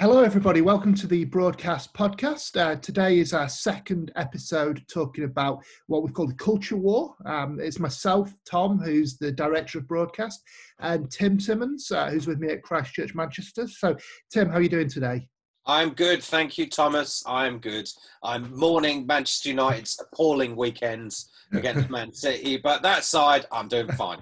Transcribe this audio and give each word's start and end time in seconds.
Hello, 0.00 0.22
everybody. 0.22 0.62
Welcome 0.62 0.94
to 0.94 1.06
the 1.06 1.26
Broadcast 1.26 1.92
Podcast. 1.92 2.58
Uh, 2.58 2.76
today 2.76 3.18
is 3.18 3.34
our 3.34 3.50
second 3.50 4.10
episode 4.16 4.82
talking 4.90 5.24
about 5.24 5.62
what 5.88 6.02
we've 6.02 6.14
called 6.14 6.30
the 6.30 6.42
culture 6.42 6.78
war. 6.78 7.14
Um, 7.26 7.60
it's 7.60 7.78
myself, 7.78 8.32
Tom, 8.50 8.78
who's 8.78 9.18
the 9.18 9.30
director 9.30 9.76
of 9.76 9.86
broadcast, 9.86 10.42
and 10.78 11.10
Tim 11.10 11.38
Simmons, 11.38 11.90
uh, 11.90 12.08
who's 12.08 12.26
with 12.26 12.38
me 12.38 12.48
at 12.48 12.62
Christchurch, 12.62 13.14
Manchester. 13.14 13.68
So, 13.68 13.94
Tim, 14.32 14.48
how 14.48 14.54
are 14.54 14.62
you 14.62 14.70
doing 14.70 14.88
today? 14.88 15.28
I'm 15.66 15.90
good, 15.90 16.22
thank 16.22 16.56
you, 16.56 16.66
Thomas. 16.66 17.22
I'm 17.26 17.58
good. 17.58 17.86
I'm 18.24 18.56
mourning 18.56 19.04
Manchester 19.06 19.50
United's 19.50 20.00
appalling 20.00 20.56
weekends 20.56 21.30
against 21.52 21.90
Man 21.90 22.14
City, 22.14 22.56
but 22.56 22.80
that 22.80 23.04
side, 23.04 23.44
I'm 23.52 23.68
doing 23.68 23.88
fine. 23.88 24.20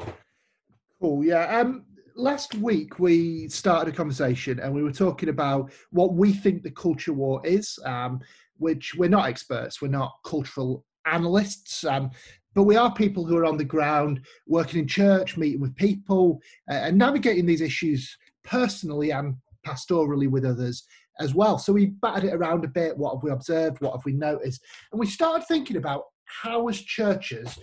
Cool. 1.01 1.25
Yeah. 1.25 1.61
Um, 1.61 1.85
last 2.19 2.57
week 2.57 2.99
we 2.99 3.49
started 3.49 3.95
a 3.95 3.97
conversation 3.97 4.59
and 4.59 4.75
we 4.75 4.83
were 4.83 4.93
talking 4.93 5.29
about 5.29 5.71
what 5.91 6.15
we 6.15 6.33
think 6.33 6.63
the 6.63 6.71
culture 6.71 7.13
war 7.13 7.41
is, 7.45 7.79
um, 7.85 8.21
which 8.57 8.95
we're 8.97 9.09
not 9.09 9.27
experts, 9.27 9.81
we're 9.81 9.89
not 9.89 10.13
cultural 10.27 10.85
analysts, 11.07 11.85
um, 11.85 12.11
but 12.55 12.65
we 12.65 12.75
are 12.75 12.93
people 12.93 13.25
who 13.25 13.37
are 13.37 13.45
on 13.45 13.57
the 13.57 13.65
ground, 13.65 14.21
working 14.49 14.81
in 14.81 14.89
church, 14.89 15.37
meeting 15.37 15.61
with 15.61 15.77
people, 15.77 16.41
uh, 16.69 16.75
and 16.75 16.99
navigating 16.99 17.47
these 17.47 17.61
issues 17.61 18.17
personally 18.43 19.13
and 19.13 19.37
pastorally 19.65 20.29
with 20.29 20.45
others 20.45 20.85
as 21.21 21.35
well. 21.35 21.57
So 21.57 21.73
we 21.73 21.87
batted 21.87 22.31
it 22.31 22.35
around 22.35 22.65
a 22.65 22.69
bit. 22.69 22.99
What 22.99 23.15
have 23.15 23.23
we 23.23 23.31
observed? 23.31 23.81
What 23.81 23.93
have 23.93 24.05
we 24.05 24.13
noticed? 24.13 24.61
And 24.91 24.99
we 24.99 25.07
started 25.07 25.47
thinking 25.47 25.77
about 25.77 26.03
how, 26.25 26.67
as 26.67 26.81
churches, 26.81 27.59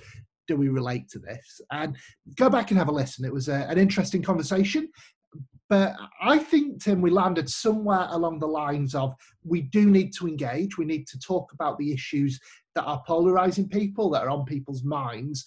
do 0.47 0.55
we 0.55 0.69
relate 0.69 1.09
to 1.09 1.19
this? 1.19 1.61
And 1.71 1.95
go 2.35 2.49
back 2.49 2.71
and 2.71 2.77
have 2.77 2.87
a 2.87 2.93
listen. 2.93 3.25
It 3.25 3.33
was 3.33 3.49
a, 3.49 3.67
an 3.69 3.77
interesting 3.77 4.21
conversation. 4.21 4.89
But 5.67 5.95
I 6.21 6.37
think, 6.37 6.83
Tim, 6.83 7.01
we 7.01 7.09
landed 7.09 7.49
somewhere 7.49 8.07
along 8.11 8.39
the 8.39 8.47
lines 8.47 8.93
of 8.93 9.15
we 9.43 9.61
do 9.61 9.89
need 9.89 10.13
to 10.17 10.27
engage. 10.27 10.77
We 10.77 10.85
need 10.85 11.07
to 11.07 11.19
talk 11.19 11.51
about 11.53 11.77
the 11.79 11.91
issues 11.91 12.39
that 12.75 12.83
are 12.83 13.01
polarizing 13.07 13.67
people, 13.69 14.09
that 14.11 14.23
are 14.23 14.29
on 14.29 14.45
people's 14.45 14.83
minds, 14.83 15.45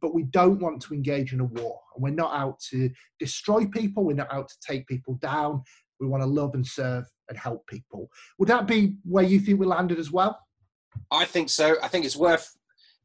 but 0.00 0.14
we 0.14 0.22
don't 0.24 0.60
want 0.60 0.80
to 0.82 0.94
engage 0.94 1.32
in 1.32 1.40
a 1.40 1.44
war. 1.44 1.80
And 1.94 2.02
we're 2.02 2.10
not 2.10 2.32
out 2.34 2.60
to 2.70 2.90
destroy 3.18 3.66
people, 3.66 4.04
we're 4.04 4.14
not 4.14 4.32
out 4.32 4.48
to 4.48 4.56
take 4.66 4.86
people 4.86 5.14
down. 5.14 5.62
We 6.00 6.06
want 6.06 6.22
to 6.22 6.28
love 6.28 6.54
and 6.54 6.66
serve 6.66 7.04
and 7.28 7.36
help 7.36 7.66
people. 7.66 8.08
Would 8.38 8.48
that 8.48 8.66
be 8.66 8.94
where 9.04 9.24
you 9.24 9.40
think 9.40 9.58
we 9.58 9.66
landed 9.66 9.98
as 9.98 10.12
well? 10.12 10.38
I 11.10 11.24
think 11.24 11.50
so. 11.50 11.76
I 11.82 11.88
think 11.88 12.04
it's 12.04 12.16
worth 12.16 12.56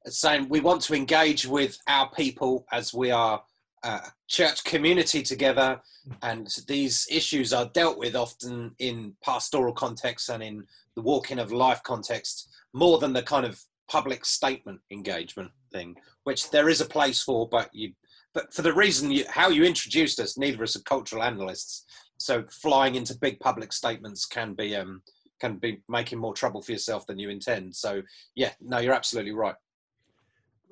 saying 0.07 0.47
we 0.49 0.59
want 0.59 0.81
to 0.83 0.95
engage 0.95 1.47
with 1.47 1.77
our 1.87 2.09
people 2.11 2.65
as 2.71 2.93
we 2.93 3.11
are 3.11 3.41
a 3.83 4.01
church 4.27 4.63
community 4.63 5.21
together. 5.21 5.81
And 6.21 6.47
these 6.67 7.07
issues 7.09 7.53
are 7.53 7.69
dealt 7.73 7.97
with 7.97 8.15
often 8.15 8.71
in 8.79 9.15
pastoral 9.23 9.73
context 9.73 10.29
and 10.29 10.41
in 10.41 10.65
the 10.95 11.01
walking 11.01 11.39
of 11.39 11.51
life 11.51 11.81
context 11.83 12.49
more 12.73 12.97
than 12.97 13.13
the 13.13 13.23
kind 13.23 13.45
of 13.45 13.61
public 13.89 14.25
statement 14.25 14.79
engagement 14.91 15.51
thing 15.71 15.95
which 16.23 16.49
there 16.51 16.69
is 16.69 16.81
a 16.81 16.85
place 16.85 17.21
for 17.21 17.47
but 17.49 17.69
you 17.73 17.91
but 18.33 18.51
for 18.53 18.61
the 18.63 18.73
reason 18.73 19.11
you, 19.11 19.25
how 19.29 19.49
you 19.49 19.63
introduced 19.63 20.19
us 20.19 20.37
neither 20.37 20.57
of 20.57 20.61
us 20.61 20.75
are 20.75 20.81
cultural 20.83 21.21
analysts. 21.21 21.85
So 22.17 22.45
flying 22.49 22.95
into 22.95 23.17
big 23.17 23.39
public 23.39 23.73
statements 23.73 24.25
can 24.25 24.53
be 24.53 24.75
um 24.75 25.01
can 25.41 25.57
be 25.57 25.81
making 25.89 26.19
more 26.19 26.33
trouble 26.33 26.61
for 26.61 26.71
yourself 26.71 27.05
than 27.05 27.19
you 27.19 27.29
intend. 27.29 27.75
So 27.75 28.01
yeah 28.35 28.51
no 28.61 28.79
you're 28.79 28.93
absolutely 28.93 29.33
right 29.33 29.55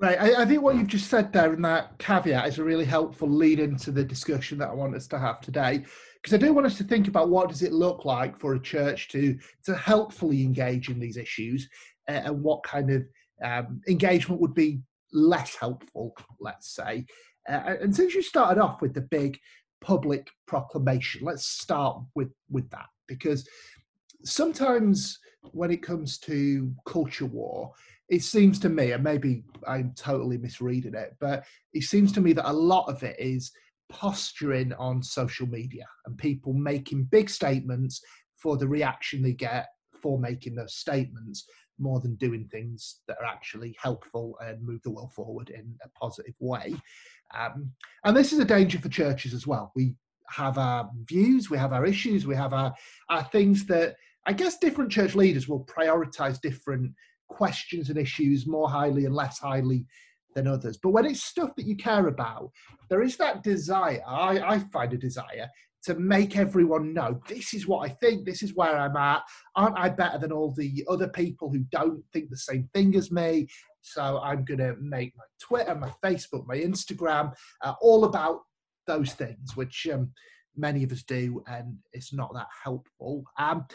Right. 0.02 0.20
I, 0.20 0.42
I, 0.42 0.44
think 0.44 0.62
what 0.62 0.74
you've 0.74 0.88
just 0.88 1.08
said 1.08 1.32
there 1.32 1.54
in 1.54 1.62
that 1.62 1.96
caveat 1.98 2.48
is 2.48 2.58
a 2.58 2.64
really 2.64 2.84
helpful 2.84 3.28
lead 3.28 3.60
into 3.60 3.92
the 3.92 4.02
discussion 4.02 4.58
that 4.58 4.70
I 4.70 4.74
want 4.74 4.96
us 4.96 5.06
to 5.06 5.18
have 5.18 5.40
today. 5.40 5.84
Because 6.20 6.34
I 6.34 6.38
do 6.38 6.52
want 6.52 6.66
us 6.66 6.76
to 6.78 6.84
think 6.84 7.06
about 7.06 7.30
what 7.30 7.48
does 7.48 7.62
it 7.62 7.72
look 7.72 8.04
like 8.04 8.36
for 8.36 8.54
a 8.54 8.60
church 8.60 9.08
to 9.10 9.38
to 9.64 9.76
helpfully 9.76 10.42
engage 10.42 10.88
in 10.88 10.98
these 10.98 11.16
issues, 11.16 11.68
uh, 12.08 12.22
and 12.24 12.42
what 12.42 12.64
kind 12.64 12.90
of 12.90 13.04
um, 13.44 13.80
engagement 13.88 14.40
would 14.40 14.54
be 14.54 14.80
less 15.12 15.54
helpful, 15.54 16.16
let's 16.40 16.74
say. 16.74 17.06
Uh, 17.48 17.76
and 17.80 17.94
since 17.94 18.12
you 18.12 18.22
started 18.22 18.60
off 18.60 18.82
with 18.82 18.94
the 18.94 19.02
big 19.02 19.38
public 19.80 20.26
proclamation, 20.48 21.24
let's 21.24 21.46
start 21.46 22.02
with 22.16 22.32
with 22.50 22.68
that 22.70 22.86
because 23.06 23.48
sometimes 24.24 25.20
when 25.52 25.70
it 25.70 25.82
comes 25.82 26.18
to 26.18 26.72
culture 26.86 27.26
war, 27.26 27.72
it 28.08 28.22
seems 28.22 28.58
to 28.60 28.68
me, 28.68 28.92
and 28.92 29.02
maybe 29.02 29.44
I'm 29.66 29.92
totally 29.96 30.38
misreading 30.38 30.94
it, 30.94 31.16
but 31.20 31.44
it 31.72 31.82
seems 31.82 32.12
to 32.12 32.20
me 32.20 32.32
that 32.34 32.50
a 32.50 32.52
lot 32.52 32.88
of 32.88 33.02
it 33.02 33.16
is 33.18 33.52
posturing 33.88 34.72
on 34.74 35.02
social 35.02 35.46
media 35.46 35.86
and 36.06 36.16
people 36.16 36.52
making 36.52 37.04
big 37.04 37.28
statements 37.28 38.00
for 38.36 38.56
the 38.56 38.66
reaction 38.66 39.22
they 39.22 39.32
get 39.32 39.68
for 40.00 40.18
making 40.18 40.54
those 40.54 40.74
statements 40.74 41.46
more 41.78 42.00
than 42.00 42.16
doing 42.16 42.48
things 42.50 43.00
that 43.06 43.18
are 43.20 43.26
actually 43.26 43.76
helpful 43.80 44.36
and 44.44 44.62
move 44.62 44.82
the 44.82 44.90
world 44.90 45.12
forward 45.12 45.50
in 45.50 45.74
a 45.84 45.88
positive 45.90 46.34
way. 46.40 46.74
Um, 47.38 47.70
and 48.04 48.16
this 48.16 48.32
is 48.32 48.38
a 48.38 48.44
danger 48.44 48.78
for 48.78 48.88
churches 48.88 49.32
as 49.32 49.46
well. 49.46 49.72
We 49.74 49.94
have 50.28 50.58
our 50.58 50.90
views, 51.04 51.50
we 51.50 51.58
have 51.58 51.72
our 51.72 51.86
issues, 51.86 52.26
we 52.26 52.36
have 52.36 52.52
our, 52.52 52.74
our 53.08 53.24
things 53.24 53.66
that 53.66 53.96
I 54.26 54.32
guess 54.32 54.58
different 54.58 54.92
church 54.92 55.14
leaders 55.14 55.48
will 55.48 55.64
prioritize 55.64 56.40
different 56.40 56.92
questions 57.32 57.88
and 57.88 57.98
issues 57.98 58.46
more 58.46 58.68
highly 58.68 59.04
and 59.04 59.14
less 59.14 59.38
highly 59.38 59.86
than 60.34 60.46
others. 60.46 60.78
But 60.82 60.90
when 60.90 61.06
it's 61.06 61.22
stuff 61.22 61.50
that 61.56 61.66
you 61.66 61.76
care 61.76 62.08
about, 62.08 62.50
there 62.88 63.02
is 63.02 63.16
that 63.16 63.42
desire, 63.42 64.02
I, 64.06 64.40
I 64.40 64.58
find 64.72 64.92
a 64.92 64.98
desire 64.98 65.48
to 65.84 65.94
make 65.96 66.36
everyone 66.36 66.94
know 66.94 67.20
this 67.28 67.54
is 67.54 67.66
what 67.66 67.88
I 67.88 67.92
think, 67.94 68.24
this 68.24 68.42
is 68.42 68.54
where 68.54 68.76
I'm 68.76 68.96
at. 68.96 69.22
Aren't 69.56 69.78
I 69.78 69.88
better 69.88 70.18
than 70.18 70.32
all 70.32 70.52
the 70.52 70.84
other 70.88 71.08
people 71.08 71.50
who 71.50 71.64
don't 71.72 72.02
think 72.12 72.30
the 72.30 72.36
same 72.36 72.68
thing 72.72 72.94
as 72.94 73.10
me? 73.10 73.48
So 73.80 74.20
I'm 74.22 74.44
going 74.44 74.60
to 74.60 74.76
make 74.80 75.12
my 75.16 75.24
Twitter, 75.40 75.74
my 75.74 75.92
Facebook, 76.04 76.46
my 76.46 76.56
Instagram 76.56 77.34
uh, 77.62 77.74
all 77.80 78.04
about 78.04 78.42
those 78.86 79.12
things, 79.14 79.56
which 79.56 79.88
um, 79.92 80.12
many 80.56 80.84
of 80.84 80.92
us 80.92 81.02
do, 81.02 81.42
and 81.48 81.76
it's 81.92 82.12
not 82.12 82.32
that 82.34 82.48
helpful. 82.62 83.24
Um, 83.38 83.66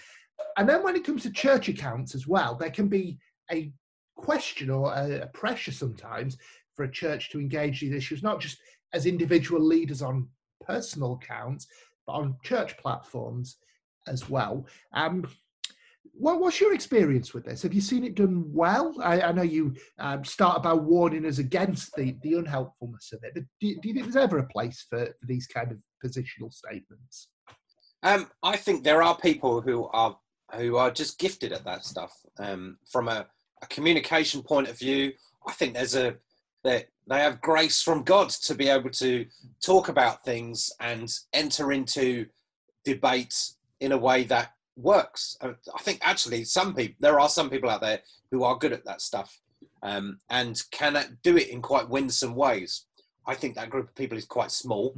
and 0.58 0.68
then 0.68 0.84
when 0.84 0.96
it 0.96 1.04
comes 1.04 1.24
to 1.24 1.32
church 1.32 1.68
accounts 1.68 2.16
as 2.16 2.26
well, 2.26 2.56
there 2.56 2.72
can 2.72 2.88
be 2.88 3.18
a 3.52 3.72
question 4.16 4.70
or 4.70 4.94
a, 4.94 5.22
a 5.22 5.28
pressure 5.28 5.72
sometimes 5.72 6.38
for 6.76 6.84
a 6.84 6.92
church 6.92 7.30
to 7.32 7.40
engage 7.40 7.82
these 7.82 7.94
issues, 7.94 8.24
not 8.24 8.40
just 8.40 8.58
as 8.94 9.06
individual 9.06 9.62
leaders 9.62 10.02
on 10.02 10.28
personal 10.66 11.14
accounts, 11.14 11.68
but 12.06 12.14
on 12.14 12.38
church 12.44 12.78
platforms 12.78 13.58
as 14.08 14.30
well. 14.30 14.66
Um, 14.94 15.26
what, 16.14 16.40
what's 16.40 16.60
your 16.60 16.74
experience 16.74 17.34
with 17.34 17.46
this? 17.46 17.62
Have 17.62 17.74
you 17.74 17.82
seen 17.82 18.04
it 18.04 18.16
done 18.16 18.46
well? 18.48 18.96
I, 19.04 19.22
I 19.22 19.32
know 19.32 19.44
you 19.44 19.76
um, 20.00 20.24
start 20.24 20.64
by 20.64 20.74
warning 20.74 21.26
us 21.26 21.38
against 21.38 21.94
the, 21.96 22.16
the 22.24 22.34
unhelpfulness 22.34 23.12
of 23.14 23.24
it, 23.24 23.34
but 23.36 23.44
do, 23.60 23.76
do 23.82 23.88
you 23.88 23.94
think 23.94 24.06
there's 24.06 24.16
ever 24.16 24.40
a 24.40 24.48
place 24.48 24.86
for, 24.90 25.06
for 25.06 25.26
these 25.26 25.48
kind 25.48 25.72
of 25.72 25.78
positional 26.04 26.52
statements? 26.52 27.30
Um, 28.04 28.28
I 28.42 28.58
think 28.58 28.84
there 28.84 29.04
are 29.04 29.18
people 29.18 29.62
who 29.62 29.88
are 29.88 30.18
who 30.56 30.78
are 30.78 30.90
just 30.90 31.20
gifted 31.20 31.52
at 31.52 31.66
that 31.66 31.84
stuff. 31.84 32.14
Um, 32.40 32.78
from 32.90 33.10
a, 33.10 33.28
a, 33.62 33.68
communication 33.68 34.42
point 34.42 34.68
of 34.68 34.78
view, 34.78 35.14
I 35.48 35.54
think 35.54 35.74
there's 35.74 35.96
a 35.96 36.16
they 36.64 36.86
they 37.08 37.20
have 37.20 37.42
grace 37.42 37.82
from 37.82 38.04
God 38.04 38.30
to 38.30 38.56
be 38.56 38.68
able 38.68 38.90
to 38.90 39.26
talk 39.64 39.90
about 39.90 40.26
things 40.26 40.72
and 40.80 41.10
enter 41.34 41.72
into 41.72 42.26
debates 42.84 43.58
in 43.80 43.92
a 43.92 43.98
way 43.98 44.24
that 44.24 44.54
works. 44.76 45.38
Uh, 45.42 45.54
I 45.74 45.82
think 45.82 46.00
actually 46.02 46.44
some 46.44 46.74
people 46.74 46.96
there 47.00 47.20
are 47.20 47.30
some 47.30 47.50
people 47.50 47.70
out 47.70 47.82
there 47.82 48.02
who 48.32 48.44
are 48.44 48.58
good 48.58 48.74
at 48.74 48.86
that 48.86 49.02
stuff 49.02 49.40
um, 49.84 50.20
and 50.30 50.62
can 50.72 51.18
do 51.24 51.38
it 51.38 51.50
in 51.50 51.62
quite 51.62 51.90
winsome 51.90 52.36
ways. 52.36 52.86
I 53.26 53.36
think 53.36 53.56
that 53.56 53.70
group 53.70 53.90
of 53.90 53.96
people 53.96 54.18
is 54.18 54.26
quite 54.26 54.52
small 54.52 54.96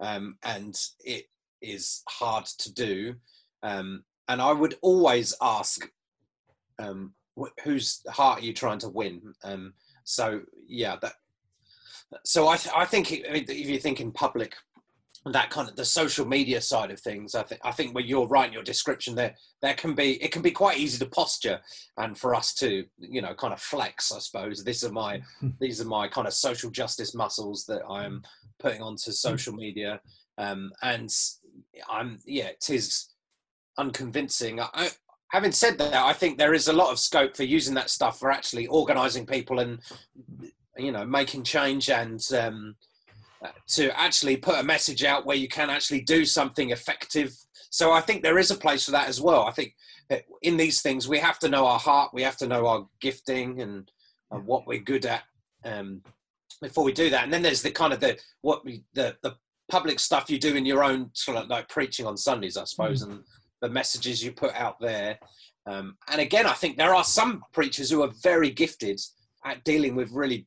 um, 0.00 0.36
and 0.42 0.78
it 1.00 1.26
is 1.60 2.02
hard 2.08 2.44
to 2.46 2.72
do. 2.72 3.14
Um, 3.62 4.04
and 4.28 4.42
I 4.42 4.52
would 4.52 4.76
always 4.82 5.34
ask, 5.40 5.90
um, 6.78 7.14
wh- 7.38 7.62
whose 7.64 8.02
heart 8.08 8.40
are 8.40 8.44
you 8.44 8.52
trying 8.52 8.78
to 8.80 8.88
win? 8.88 9.34
Um, 9.44 9.74
so 10.04 10.42
yeah, 10.68 10.96
that. 11.02 11.14
So 12.24 12.48
I, 12.48 12.56
th- 12.56 12.74
I 12.76 12.84
think 12.84 13.10
if 13.10 13.68
you 13.68 13.78
think 13.78 14.00
in 14.00 14.12
public 14.12 14.54
that 15.26 15.50
kind 15.50 15.68
of 15.68 15.76
the 15.76 15.84
social 15.84 16.26
media 16.26 16.60
side 16.60 16.90
of 16.90 16.98
things 16.98 17.34
i 17.34 17.42
think 17.42 17.60
i 17.64 17.70
think 17.70 17.94
when 17.94 18.06
you're 18.06 18.26
right 18.26 18.48
in 18.48 18.52
your 18.52 18.62
description 18.62 19.14
there 19.14 19.34
there 19.60 19.74
can 19.74 19.94
be 19.94 20.22
it 20.22 20.32
can 20.32 20.42
be 20.42 20.50
quite 20.50 20.78
easy 20.78 20.98
to 20.98 21.06
posture 21.10 21.60
and 21.98 22.18
for 22.18 22.34
us 22.34 22.52
to 22.52 22.84
you 22.98 23.22
know 23.22 23.32
kind 23.34 23.52
of 23.52 23.60
flex 23.60 24.10
i 24.10 24.18
suppose 24.18 24.64
these 24.64 24.82
are 24.82 24.90
my 24.90 25.22
these 25.60 25.80
are 25.80 25.86
my 25.86 26.08
kind 26.08 26.26
of 26.26 26.32
social 26.32 26.70
justice 26.70 27.14
muscles 27.14 27.64
that 27.66 27.82
i'm 27.88 28.22
putting 28.58 28.82
onto 28.82 29.12
social 29.12 29.52
media 29.54 30.00
um 30.38 30.72
and 30.82 31.10
i'm 31.88 32.18
yeah 32.26 32.46
it 32.46 32.68
is 32.70 33.10
unconvincing 33.78 34.60
I, 34.60 34.90
having 35.32 35.52
said 35.52 35.78
that 35.78 35.94
i 35.94 36.12
think 36.12 36.38
there 36.38 36.54
is 36.54 36.68
a 36.68 36.72
lot 36.72 36.92
of 36.92 36.98
scope 36.98 37.36
for 37.36 37.44
using 37.44 37.74
that 37.74 37.90
stuff 37.90 38.18
for 38.18 38.30
actually 38.30 38.66
organizing 38.68 39.26
people 39.26 39.58
and 39.58 39.80
you 40.78 40.92
know 40.92 41.04
making 41.04 41.42
change 41.42 41.90
and 41.90 42.20
um 42.38 42.74
to 43.68 43.98
actually 43.98 44.36
put 44.36 44.58
a 44.58 44.62
message 44.62 45.04
out 45.04 45.26
where 45.26 45.36
you 45.36 45.48
can 45.48 45.70
actually 45.70 46.00
do 46.00 46.24
something 46.24 46.70
effective. 46.70 47.34
So 47.70 47.92
I 47.92 48.00
think 48.00 48.22
there 48.22 48.38
is 48.38 48.50
a 48.50 48.56
place 48.56 48.84
for 48.84 48.90
that 48.92 49.08
as 49.08 49.20
well. 49.20 49.44
I 49.44 49.50
think 49.52 49.74
in 50.42 50.56
these 50.56 50.82
things 50.82 51.08
we 51.08 51.18
have 51.18 51.38
to 51.40 51.48
know 51.48 51.66
our 51.66 51.78
heart, 51.78 52.12
we 52.12 52.22
have 52.22 52.36
to 52.38 52.46
know 52.46 52.66
our 52.66 52.86
gifting 53.00 53.60
and, 53.60 53.90
and 54.30 54.46
what 54.46 54.66
we're 54.66 54.80
good 54.80 55.06
at 55.06 55.22
um, 55.64 56.02
before 56.60 56.84
we 56.84 56.92
do 56.92 57.10
that. 57.10 57.24
And 57.24 57.32
then 57.32 57.42
there's 57.42 57.62
the 57.62 57.70
kind 57.70 57.92
of 57.92 58.00
the 58.00 58.18
what 58.42 58.64
we 58.64 58.84
the 58.94 59.16
the 59.22 59.34
public 59.70 59.98
stuff 59.98 60.28
you 60.28 60.38
do 60.38 60.54
in 60.54 60.66
your 60.66 60.84
own 60.84 61.10
sort 61.14 61.38
of 61.38 61.48
like 61.48 61.68
preaching 61.68 62.06
on 62.06 62.16
Sundays, 62.16 62.56
I 62.56 62.64
suppose, 62.64 63.04
mm. 63.04 63.10
and 63.10 63.24
the 63.62 63.70
messages 63.70 64.22
you 64.22 64.32
put 64.32 64.54
out 64.54 64.78
there. 64.80 65.18
Um, 65.66 65.96
and 66.10 66.20
again, 66.20 66.46
I 66.46 66.52
think 66.52 66.76
there 66.76 66.94
are 66.94 67.04
some 67.04 67.44
preachers 67.52 67.90
who 67.90 68.02
are 68.02 68.10
very 68.22 68.50
gifted 68.50 69.00
at 69.44 69.64
dealing 69.64 69.94
with 69.94 70.10
really 70.10 70.46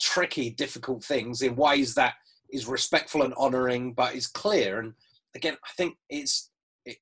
tricky, 0.00 0.50
difficult 0.50 1.04
things 1.04 1.42
in 1.42 1.54
ways 1.54 1.94
that 1.94 2.14
is 2.50 2.66
respectful 2.66 3.22
and 3.22 3.34
honouring, 3.34 3.92
but 3.92 4.14
is 4.14 4.26
clear. 4.26 4.80
And 4.80 4.94
again, 5.36 5.56
I 5.64 5.70
think 5.76 5.96
it's 6.08 6.50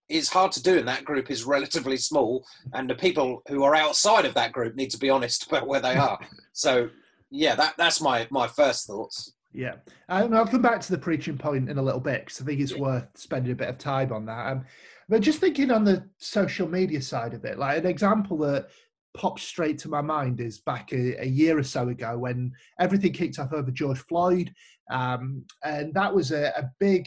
it's 0.08 0.28
hard 0.28 0.52
to 0.52 0.62
do, 0.62 0.78
and 0.78 0.86
that 0.86 1.04
group 1.04 1.28
is 1.28 1.44
relatively 1.44 1.96
small. 1.96 2.46
And 2.72 2.88
the 2.88 2.94
people 2.94 3.42
who 3.48 3.64
are 3.64 3.74
outside 3.74 4.24
of 4.24 4.34
that 4.34 4.52
group 4.52 4.76
need 4.76 4.90
to 4.90 4.98
be 4.98 5.10
honest 5.10 5.46
about 5.48 5.66
where 5.66 5.80
they 5.80 5.96
are. 5.96 6.18
so, 6.52 6.88
yeah, 7.30 7.54
that 7.54 7.74
that's 7.78 8.00
my 8.00 8.26
my 8.30 8.46
first 8.48 8.86
thoughts. 8.86 9.32
Yeah, 9.54 9.74
um, 10.08 10.32
I'll 10.32 10.46
come 10.46 10.62
back 10.62 10.80
to 10.80 10.92
the 10.92 10.98
preaching 10.98 11.36
point 11.36 11.68
in 11.68 11.78
a 11.78 11.82
little 11.82 12.00
bit 12.00 12.24
because 12.24 12.40
I 12.40 12.44
think 12.44 12.60
it's 12.60 12.72
yeah. 12.72 12.80
worth 12.80 13.06
spending 13.14 13.52
a 13.52 13.56
bit 13.56 13.68
of 13.68 13.78
time 13.78 14.12
on 14.12 14.24
that. 14.26 14.46
Um, 14.46 14.64
but 15.08 15.20
just 15.20 15.40
thinking 15.40 15.70
on 15.70 15.84
the 15.84 16.08
social 16.18 16.68
media 16.68 17.02
side 17.02 17.34
of 17.34 17.44
it, 17.44 17.58
like 17.58 17.78
an 17.78 17.86
example 17.86 18.38
that 18.38 18.68
pops 19.14 19.42
straight 19.42 19.78
to 19.78 19.88
my 19.88 20.00
mind 20.00 20.40
is 20.40 20.60
back 20.60 20.92
a, 20.92 21.22
a, 21.22 21.26
year 21.26 21.58
or 21.58 21.62
so 21.62 21.88
ago 21.88 22.16
when 22.16 22.50
everything 22.80 23.12
kicked 23.12 23.38
off 23.38 23.52
over 23.52 23.70
George 23.70 23.98
Floyd. 23.98 24.50
Um, 24.90 25.44
and 25.62 25.92
that 25.94 26.14
was 26.14 26.32
a, 26.32 26.52
a 26.56 26.70
big 26.80 27.06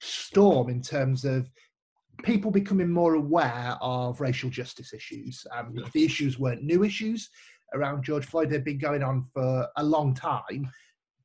storm 0.00 0.68
in 0.68 0.82
terms 0.82 1.24
of 1.24 1.48
people 2.22 2.50
becoming 2.50 2.90
more 2.90 3.14
aware 3.14 3.76
of 3.80 4.20
racial 4.20 4.50
justice 4.50 4.92
issues. 4.92 5.46
Um, 5.50 5.74
the 5.94 6.04
issues 6.04 6.38
weren't 6.38 6.62
new 6.62 6.84
issues 6.84 7.30
around 7.74 8.04
George 8.04 8.24
Floyd, 8.24 8.50
they'd 8.50 8.64
been 8.64 8.78
going 8.78 9.02
on 9.02 9.24
for 9.32 9.66
a 9.76 9.82
long 9.84 10.14
time, 10.14 10.70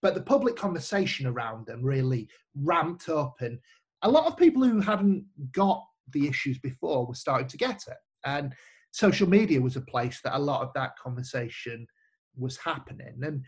but 0.02 0.16
the 0.16 0.22
public 0.22 0.56
conversation 0.56 1.28
around 1.28 1.66
them 1.66 1.84
really 1.84 2.28
ramped 2.56 3.10
up, 3.10 3.36
and 3.42 3.60
a 4.04 4.10
lot 4.10 4.26
of 4.26 4.38
people 4.38 4.64
who 4.64 4.80
hadn't 4.80 5.26
got 5.52 5.84
the 6.12 6.28
issues 6.28 6.58
before 6.60 7.06
were 7.06 7.16
starting 7.16 7.48
to 7.48 7.58
get 7.58 7.84
it. 7.88 7.98
And 8.26 8.54
social 8.92 9.30
media 9.30 9.62
was 9.62 9.76
a 9.76 9.82
place 9.82 10.20
that 10.24 10.38
a 10.38 10.40
lot 10.40 10.62
of 10.62 10.70
that 10.76 10.98
conversation 10.98 11.86
was 12.38 12.58
happening. 12.58 13.16
And 13.24 13.44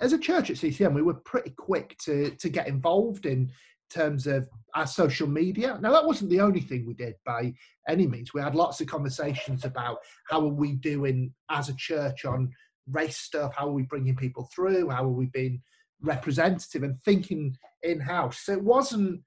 as 0.00 0.12
a 0.12 0.18
church 0.18 0.50
at 0.50 0.58
CCM, 0.58 0.94
we 0.94 1.02
were 1.02 1.14
pretty 1.14 1.50
quick 1.50 1.96
to 2.04 2.30
to 2.30 2.48
get 2.48 2.68
involved 2.68 3.26
in 3.26 3.50
terms 3.90 4.26
of 4.26 4.48
our 4.74 4.86
social 4.86 5.26
media. 5.26 5.78
Now 5.80 5.92
that 5.92 6.06
wasn't 6.06 6.30
the 6.30 6.40
only 6.40 6.60
thing 6.60 6.86
we 6.86 6.94
did 6.94 7.14
by 7.24 7.54
any 7.88 8.06
means. 8.06 8.34
We 8.34 8.42
had 8.42 8.54
lots 8.54 8.80
of 8.80 8.86
conversations 8.86 9.64
about 9.64 9.98
how 10.28 10.40
are 10.40 10.52
we 10.52 10.74
doing 10.74 11.32
as 11.50 11.68
a 11.68 11.76
church 11.76 12.24
on 12.24 12.52
race 12.90 13.16
stuff, 13.16 13.54
how 13.56 13.68
are 13.68 13.72
we 13.72 13.82
bringing 13.82 14.16
people 14.16 14.48
through, 14.54 14.90
how 14.90 15.04
are 15.04 15.08
we 15.08 15.26
being 15.26 15.62
representative 16.02 16.82
and 16.82 16.96
thinking 17.04 17.56
in 17.82 18.00
house. 18.00 18.40
So 18.40 18.52
it 18.52 18.62
wasn't 18.62 19.20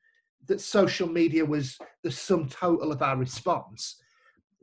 that 0.48 0.62
social 0.62 1.08
media 1.08 1.46
was 1.46 1.78
the 2.04 2.12
sum 2.12 2.50
total 2.50 2.92
of 2.92 3.02
our 3.02 3.18
response 3.18 4.02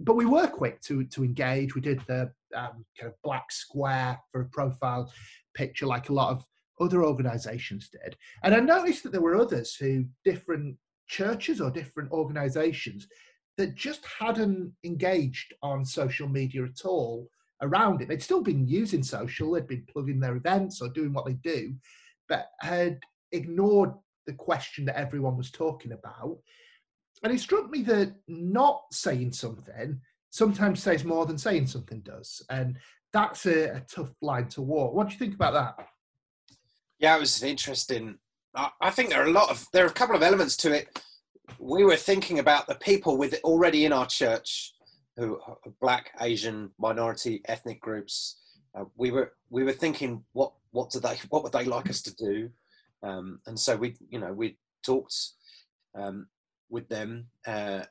but 0.01 0.17
we 0.17 0.27
were 0.27 0.47
quick 0.47 0.81
to 0.83 1.05
to 1.05 1.25
engage. 1.25 1.75
We 1.75 1.81
did 1.81 2.01
the 2.07 2.31
um, 2.55 2.85
kind 2.99 3.13
of 3.13 3.15
black 3.23 3.51
square 3.51 4.19
for 4.31 4.43
a 4.43 4.49
profile 4.49 5.13
picture, 5.55 5.87
like 5.87 6.09
a 6.09 6.15
lot 6.15 6.31
of 6.31 6.45
other 6.81 7.05
organisations 7.05 7.89
did. 7.89 8.17
And 8.45 8.55
I 8.55 8.61
noticed 8.61 9.03
that 9.03 9.13
there 9.13 9.21
were 9.21 9.37
others 9.37 9.75
who 9.75 10.05
different 10.25 10.77
churches 11.09 11.61
or 11.61 11.71
different 11.71 12.13
organisations 12.13 13.09
that 13.57 13.75
just 13.75 14.07
hadn't 14.21 14.73
engaged 14.85 15.53
on 15.63 15.85
social 15.85 16.29
media 16.29 16.65
at 16.65 16.85
all 16.85 17.29
around 17.63 18.01
it. 18.01 18.07
They'd 18.09 18.23
still 18.23 18.43
been 18.43 18.69
using 18.69 19.03
social, 19.03 19.53
they'd 19.53 19.67
been 19.67 19.87
plugging 19.91 20.21
their 20.21 20.37
events 20.37 20.81
or 20.81 20.89
doing 20.91 21.13
what 21.13 21.27
they 21.27 21.33
do, 21.33 21.75
but 22.29 22.51
had 22.61 23.01
ignored 23.33 23.91
the 24.29 24.35
question 24.35 24.85
that 24.85 24.97
everyone 24.97 25.37
was 25.37 25.51
talking 25.51 25.93
about 25.93 26.39
and 27.23 27.33
it 27.33 27.41
struck 27.41 27.71
me 27.71 27.83
that 27.83 28.15
not 28.27 28.83
saying 28.93 29.33
something 29.33 30.01
sometimes 30.31 30.83
says 30.83 31.05
more 31.05 31.27
than 31.27 31.39
saying 31.39 31.67
something 31.67 32.01
does. 32.01 32.43
And 32.51 32.77
that's 33.13 33.47
a, 33.47 33.77
a 33.77 33.81
tough 33.81 34.13
line 34.21 34.49
to 34.49 34.63
walk. 34.63 34.95
What 34.95 35.09
do 35.09 35.15
you 35.15 35.19
think 35.19 35.35
about 35.35 35.55
that? 35.55 35.87
Yeah, 36.99 37.17
it 37.17 37.21
was 37.21 37.43
interesting. 37.43 38.19
I 38.81 38.91
think 38.91 39.11
there 39.11 39.23
are 39.23 39.27
a 39.29 39.33
lot 39.33 39.51
of 39.51 39.67
there 39.73 39.85
are 39.85 39.89
a 39.89 39.93
couple 39.93 40.17
of 40.17 40.23
elements 40.23 40.57
to 40.59 40.73
it. 40.73 41.01
We 41.59 41.85
were 41.85 41.97
thinking 41.97 42.41
about 42.41 42.67
the 42.67 42.75
people 42.75 43.17
with 43.17 43.39
already 43.45 43.85
in 43.85 43.93
our 43.93 44.07
church 44.07 44.75
who 45.17 45.39
are 45.47 45.57
black, 45.81 46.11
Asian, 46.21 46.71
minority, 46.79 47.41
ethnic 47.45 47.81
groups. 47.81 48.41
Uh, 48.75 48.85
we 48.97 49.13
were 49.13 49.33
we 49.49 49.63
were 49.63 49.73
thinking 49.73 50.25
what 50.33 50.53
what 50.73 50.91
do 50.91 50.99
they 50.99 51.17
what 51.29 51.45
would 51.45 51.53
they 51.53 51.65
like 51.65 51.89
us 51.89 52.03
to 52.03 52.15
do, 52.17 52.51
um, 53.03 53.41
and 53.47 53.59
so 53.59 53.77
we 53.77 53.95
you 54.11 54.19
know 54.19 54.33
we 54.33 54.57
talked 54.83 55.15
um, 55.95 56.27
with 56.71 56.89
them. 56.89 57.27
Uh, 57.47 57.83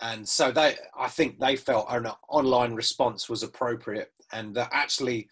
and 0.00 0.28
so 0.28 0.50
they, 0.50 0.76
I 0.98 1.08
think 1.08 1.38
they 1.38 1.56
felt 1.56 1.86
an 1.88 2.08
online 2.28 2.74
response 2.74 3.28
was 3.28 3.42
appropriate, 3.42 4.12
and 4.32 4.54
that 4.56 4.68
actually, 4.72 5.28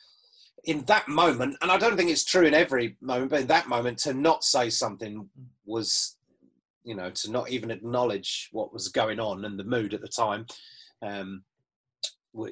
in 0.64 0.82
that 0.82 1.08
moment, 1.08 1.56
and 1.60 1.72
I 1.72 1.76
don't 1.76 1.96
think 1.96 2.10
it's 2.10 2.24
true 2.24 2.46
in 2.46 2.54
every 2.54 2.96
moment, 3.00 3.30
but 3.30 3.40
in 3.40 3.46
that 3.48 3.68
moment, 3.68 3.98
to 4.00 4.14
not 4.14 4.44
say 4.44 4.70
something 4.70 5.28
was, 5.64 6.16
you 6.84 6.94
know, 6.94 7.10
to 7.10 7.30
not 7.32 7.50
even 7.50 7.72
acknowledge 7.72 8.48
what 8.52 8.72
was 8.72 8.88
going 8.88 9.18
on 9.18 9.44
and 9.44 9.58
the 9.58 9.64
mood 9.64 9.92
at 9.92 10.02
the 10.02 10.08
time. 10.08 10.46
Um, 11.02 11.42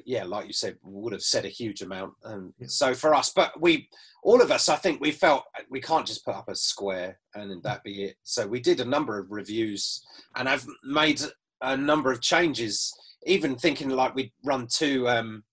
yeah, 0.05 0.23
like 0.23 0.47
you 0.47 0.53
said, 0.53 0.77
would 0.83 1.13
have 1.13 1.21
said 1.21 1.45
a 1.45 1.49
huge 1.49 1.81
amount. 1.81 2.13
And 2.23 2.53
yeah. 2.59 2.67
so 2.67 2.93
for 2.93 3.13
us, 3.13 3.31
but 3.35 3.59
we, 3.59 3.87
all 4.23 4.41
of 4.41 4.51
us, 4.51 4.69
I 4.69 4.75
think 4.75 4.99
we 4.99 5.11
felt 5.11 5.43
we 5.69 5.81
can't 5.81 6.05
just 6.05 6.25
put 6.25 6.35
up 6.35 6.49
a 6.49 6.55
square 6.55 7.19
and 7.35 7.63
that 7.63 7.83
be 7.83 8.03
it. 8.03 8.15
So 8.23 8.47
we 8.47 8.59
did 8.59 8.79
a 8.79 8.85
number 8.85 9.17
of 9.17 9.31
reviews, 9.31 10.05
and 10.35 10.49
I've 10.49 10.65
made 10.83 11.21
a 11.61 11.75
number 11.77 12.11
of 12.11 12.21
changes. 12.21 12.93
Even 13.25 13.55
thinking 13.55 13.89
like 13.89 14.15
we'd 14.15 14.31
run 14.45 14.67
two 14.67 15.07
um, 15.09 15.43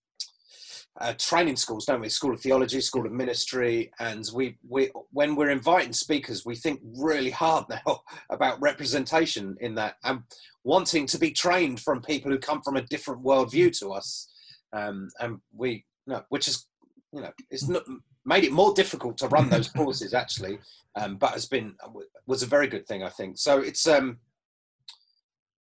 uh, 1.00 1.12
training 1.18 1.56
schools, 1.56 1.84
don't 1.84 2.00
we? 2.00 2.08
School 2.08 2.32
of 2.32 2.40
Theology, 2.40 2.80
School 2.80 3.06
of 3.06 3.12
Ministry, 3.12 3.90
and 3.98 4.24
we 4.34 4.56
we 4.66 4.90
when 5.10 5.34
we're 5.36 5.50
inviting 5.50 5.92
speakers, 5.92 6.46
we 6.46 6.56
think 6.56 6.80
really 6.96 7.30
hard 7.30 7.66
now 7.70 8.00
about 8.30 8.60
representation 8.60 9.56
in 9.60 9.74
that, 9.74 9.96
and 10.04 10.22
wanting 10.64 11.06
to 11.06 11.18
be 11.18 11.30
trained 11.30 11.80
from 11.80 12.00
people 12.00 12.30
who 12.30 12.38
come 12.38 12.62
from 12.62 12.76
a 12.76 12.82
different 12.82 13.22
worldview 13.22 13.76
to 13.78 13.90
us, 13.90 14.28
um, 14.72 15.08
and 15.20 15.38
we 15.54 15.84
no, 16.06 16.22
which 16.30 16.48
is 16.48 16.66
you 17.12 17.20
know 17.20 17.32
it's 17.50 17.68
not 17.68 17.82
made 18.24 18.44
it 18.44 18.52
more 18.52 18.72
difficult 18.74 19.18
to 19.18 19.28
run 19.28 19.50
those 19.50 19.68
courses 19.76 20.14
actually, 20.14 20.58
um, 20.96 21.16
but 21.16 21.32
has 21.32 21.46
been 21.46 21.74
was 22.26 22.42
a 22.42 22.46
very 22.46 22.68
good 22.68 22.86
thing 22.86 23.02
I 23.02 23.10
think. 23.10 23.36
So 23.38 23.60
it's 23.60 23.86
um 23.86 24.18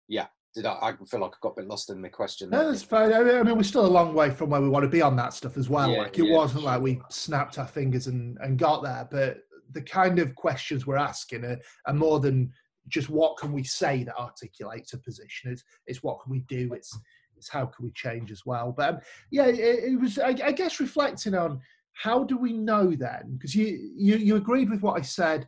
yeah 0.07 0.27
did 0.55 0.65
I, 0.65 0.71
I 0.81 0.93
feel 1.05 1.19
like 1.19 1.33
I 1.33 1.37
got 1.41 1.49
a 1.49 1.55
bit 1.61 1.67
lost 1.67 1.89
in 1.89 2.01
the 2.01 2.09
question. 2.09 2.49
No, 2.49 2.71
that's 2.71 2.81
fine. 2.81 3.13
I 3.13 3.43
mean, 3.43 3.57
we're 3.57 3.63
still 3.63 3.85
a 3.85 3.87
long 3.87 4.13
way 4.13 4.29
from 4.29 4.49
where 4.49 4.61
we 4.61 4.69
want 4.69 4.83
to 4.83 4.89
be 4.89 5.01
on 5.01 5.15
that 5.17 5.33
stuff 5.33 5.57
as 5.57 5.69
well. 5.69 5.91
Yeah, 5.91 6.03
like 6.03 6.17
it 6.17 6.25
yeah, 6.25 6.35
wasn't 6.35 6.63
like 6.63 6.81
we 6.81 7.01
snapped 7.09 7.59
our 7.59 7.67
fingers 7.67 8.07
and, 8.07 8.37
and 8.41 8.57
got 8.57 8.81
there, 8.81 9.07
but 9.11 9.39
the 9.71 9.81
kind 9.81 10.17
of 10.17 10.33
questions 10.35 10.87
we're 10.87 10.95
asking 10.95 11.43
are, 11.43 11.59
are 11.87 11.93
more 11.93 12.21
than 12.21 12.51
just 12.87 13.09
what 13.09 13.37
can 13.37 13.51
we 13.51 13.63
say 13.63 14.03
that 14.05 14.15
articulates 14.15 14.93
a 14.93 14.97
position. 14.97 15.51
It's, 15.51 15.63
it's 15.87 16.03
what 16.03 16.21
can 16.23 16.31
we 16.31 16.39
do. 16.47 16.71
It's, 16.73 16.97
it's 17.35 17.49
how 17.49 17.65
can 17.65 17.83
we 17.83 17.91
change 17.91 18.31
as 18.31 18.45
well. 18.45 18.73
But 18.75 18.89
um, 18.89 18.99
yeah, 19.31 19.47
it, 19.47 19.59
it 19.59 19.99
was, 19.99 20.17
I, 20.17 20.35
I 20.43 20.51
guess, 20.53 20.79
reflecting 20.79 21.35
on 21.35 21.59
how 21.93 22.23
do 22.23 22.37
we 22.37 22.53
know 22.53 22.91
then? 22.91 23.33
Because 23.33 23.53
you, 23.53 23.91
you, 23.95 24.15
you 24.15 24.35
agreed 24.37 24.69
with 24.69 24.81
what 24.81 24.97
I 24.97 25.01
said 25.01 25.47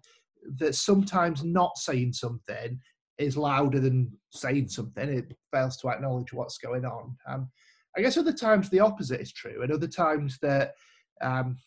that 0.58 0.76
sometimes 0.76 1.44
not 1.44 1.78
saying 1.78 2.14
something 2.14 2.80
is 3.18 3.38
louder 3.38 3.80
than 3.80 4.12
saying 4.32 4.70
something. 4.70 5.10
It 5.10 5.36
fails 5.52 5.78
to 5.78 5.90
acknowledge 5.90 6.34
what's 6.34 6.58
going 6.58 6.86
on. 6.86 7.16
Um, 7.28 7.50
I 7.98 8.02
guess 8.02 8.18
other 8.18 8.34
times 8.34 8.70
the 8.70 8.80
opposite 8.80 9.22
is 9.22 9.32
true, 9.32 9.64
and 9.64 9.72
other 9.72 9.88
times 9.88 10.38
that 10.42 10.74
um, 11.22 11.58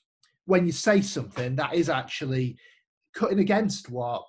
when 0.47 0.66
you 0.66 0.73
say 0.73 1.00
something 1.00 1.57
that 1.57 1.75
is 1.75 1.88
actually 1.88 2.57
cutting 3.14 3.40
against 3.40 3.90
what 3.90 4.25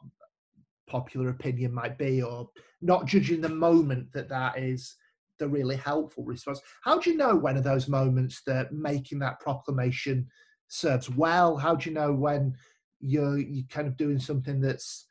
popular 0.88 1.30
opinion 1.30 1.74
might 1.74 1.98
be, 1.98 2.22
or 2.22 2.50
not 2.82 3.06
judging 3.06 3.42
the 3.42 3.50
moment 3.50 4.12
that 4.14 4.30
that 4.30 4.58
is 4.58 4.96
the 5.40 5.48
really 5.48 5.76
helpful 5.76 6.24
response. 6.24 6.62
How 6.84 6.98
do 6.98 7.10
you 7.10 7.18
know 7.18 7.36
when 7.36 7.58
are 7.58 7.62
those 7.62 7.88
moments 7.88 8.42
that 8.46 8.72
making 8.72 9.20
that 9.20 9.40
proclamation 9.40 10.28
serves 10.68 11.10
well? 11.10 11.58
How 11.58 11.76
do 11.76 11.90
you 11.90 11.96
know 11.96 12.14
when 12.14 12.56
you're 13.00 13.40
you 13.40 13.64
kind 13.70 13.88
of 13.88 13.98
doing 13.98 14.20
something 14.20 14.62
that's 14.62 15.08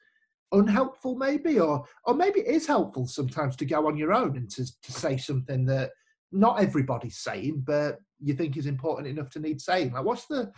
unhelpful 0.53 1.15
maybe 1.15 1.61
or 1.61 1.85
or 2.05 2.15
maybe 2.15 2.41
it 2.41 2.47
is 2.49 2.67
helpful 2.67 3.07
sometimes 3.07 3.55
to 3.57 3.65
go 3.65 3.87
on 3.87 3.97
your 3.97 4.13
own 4.13 4.37
and 4.37 4.51
to, 4.51 4.65
to 4.83 4.93
say 4.93 5.17
something 5.17 5.65
that 5.65 5.91
not 6.33 6.61
everybody's 6.61 7.19
saying 7.19 7.63
but 7.65 7.99
you 8.21 8.35
think 8.35 8.57
is 8.57 8.67
important 8.67 9.07
enough 9.07 9.31
to 9.31 9.39
need 9.39 9.61
saying 9.61 9.93
like 9.93 10.05
what's 10.05 10.27
the 10.27 10.51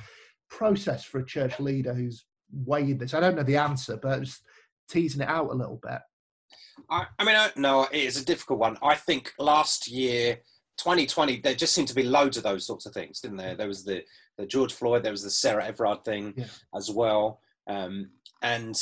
process 0.48 1.04
for 1.04 1.20
a 1.20 1.26
church 1.26 1.60
leader 1.60 1.92
who's 1.92 2.24
weighing 2.52 2.96
this 2.96 3.14
i 3.14 3.20
don't 3.20 3.36
know 3.36 3.42
the 3.42 3.56
answer 3.56 3.96
but 3.96 4.22
just 4.22 4.42
teasing 4.88 5.22
it 5.22 5.28
out 5.28 5.50
a 5.50 5.54
little 5.54 5.80
bit 5.82 6.00
I, 6.90 7.06
I 7.18 7.24
mean, 7.24 7.36
I, 7.36 7.50
no, 7.56 7.84
it 7.84 8.04
is 8.04 8.20
a 8.20 8.24
difficult 8.24 8.58
one. 8.58 8.78
I 8.82 8.94
think 8.94 9.32
last 9.38 9.88
year, 9.88 10.36
2020, 10.78 11.40
there 11.40 11.54
just 11.54 11.74
seemed 11.74 11.88
to 11.88 11.94
be 11.94 12.02
loads 12.02 12.36
of 12.36 12.42
those 12.42 12.66
sorts 12.66 12.86
of 12.86 12.94
things, 12.94 13.20
didn't 13.20 13.36
there? 13.36 13.54
There 13.54 13.68
was 13.68 13.84
the, 13.84 14.02
the 14.38 14.46
George 14.46 14.72
Floyd, 14.72 15.02
there 15.02 15.12
was 15.12 15.22
the 15.22 15.30
Sarah 15.30 15.66
Everard 15.66 16.04
thing 16.04 16.34
yeah. 16.36 16.46
as 16.74 16.90
well. 16.90 17.40
Um, 17.66 18.10
and 18.42 18.76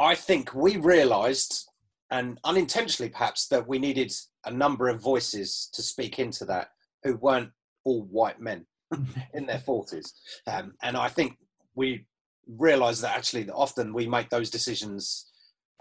I 0.00 0.14
think 0.14 0.54
we 0.54 0.78
realised, 0.78 1.68
and 2.10 2.40
unintentionally 2.44 3.10
perhaps, 3.10 3.48
that 3.48 3.68
we 3.68 3.78
needed 3.78 4.10
a 4.46 4.50
number 4.50 4.88
of 4.88 5.02
voices 5.02 5.68
to 5.74 5.82
speak 5.82 6.18
into 6.18 6.46
that 6.46 6.68
who 7.04 7.16
weren't 7.16 7.50
all 7.84 8.04
white 8.04 8.40
men 8.40 8.66
in 9.34 9.44
their 9.44 9.58
40s. 9.58 10.10
Um, 10.46 10.72
and 10.82 10.96
I 10.96 11.08
think 11.08 11.36
we 11.74 12.06
realised 12.48 13.02
that 13.02 13.16
actually 13.16 13.42
that 13.44 13.54
often 13.54 13.92
we 13.92 14.06
make 14.06 14.30
those 14.30 14.48
decisions, 14.48 15.28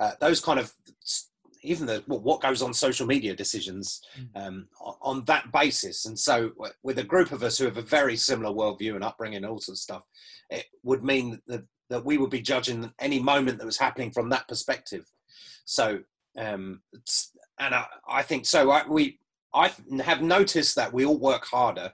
uh, 0.02 0.12
those 0.20 0.42
kind 0.42 0.60
of 0.60 0.74
even 1.62 1.86
the 1.86 2.04
what 2.08 2.42
goes 2.42 2.62
on 2.62 2.74
social 2.74 3.06
media 3.06 3.36
decisions 3.36 4.02
mm. 4.18 4.28
um, 4.36 4.68
on 5.02 5.24
that 5.26 5.52
basis. 5.52 6.06
And 6.06 6.18
so, 6.18 6.52
with 6.84 7.00
a 7.00 7.04
group 7.04 7.32
of 7.32 7.44
us 7.44 7.58
who 7.58 7.66
have 7.66 7.78
a 7.78 7.82
very 7.82 8.16
similar 8.16 8.54
worldview 8.54 8.96
and 8.96 9.04
upbringing 9.04 9.38
and 9.38 9.46
all 9.46 9.60
sorts 9.60 9.82
of 9.82 9.84
stuff, 9.84 10.04
it 10.50 10.66
would 10.84 11.04
mean 11.04 11.40
that 11.48 11.64
that 11.90 12.06
we 12.06 12.18
would 12.18 12.30
be 12.30 12.42
judging 12.42 12.94
any 13.00 13.20
moment 13.20 13.58
that 13.58 13.66
was 13.66 13.78
happening 13.78 14.12
from 14.12 14.30
that 14.30 14.48
perspective. 14.48 15.06
So, 15.66 16.00
um, 16.38 16.82
and 17.60 17.76
I, 17.76 17.86
I 18.08 18.22
think 18.22 18.46
so. 18.46 18.72
I, 18.72 18.88
we 18.88 19.20
I 19.54 19.72
have 20.04 20.22
noticed 20.22 20.76
that 20.76 20.94
we 20.94 21.06
all 21.06 21.18
work 21.18 21.46
harder 21.46 21.94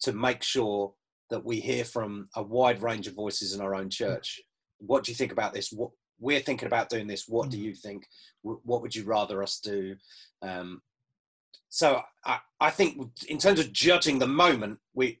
to 0.00 0.12
make 0.12 0.42
sure 0.42 0.94
that 1.30 1.44
we 1.44 1.60
hear 1.60 1.84
from 1.84 2.28
a 2.36 2.42
wide 2.42 2.82
range 2.82 3.06
of 3.06 3.14
voices 3.14 3.54
in 3.54 3.60
our 3.60 3.74
own 3.74 3.90
church. 3.90 4.40
What 4.78 5.04
do 5.04 5.12
you 5.12 5.16
think 5.16 5.32
about 5.32 5.52
this? 5.54 5.70
What 5.70 5.90
we're 6.18 6.40
thinking 6.40 6.66
about 6.66 6.88
doing 6.88 7.06
this. 7.06 7.28
What 7.28 7.50
do 7.50 7.58
mm. 7.58 7.62
you 7.62 7.74
think? 7.74 8.06
What 8.42 8.82
would 8.82 8.94
you 8.94 9.04
rather 9.04 9.42
us 9.42 9.58
do? 9.58 9.96
Um, 10.42 10.82
so 11.68 12.02
I, 12.24 12.38
I 12.60 12.70
think 12.70 13.10
in 13.28 13.38
terms 13.38 13.60
of 13.60 13.72
judging 13.72 14.18
the 14.18 14.26
moment, 14.26 14.78
we 14.94 15.20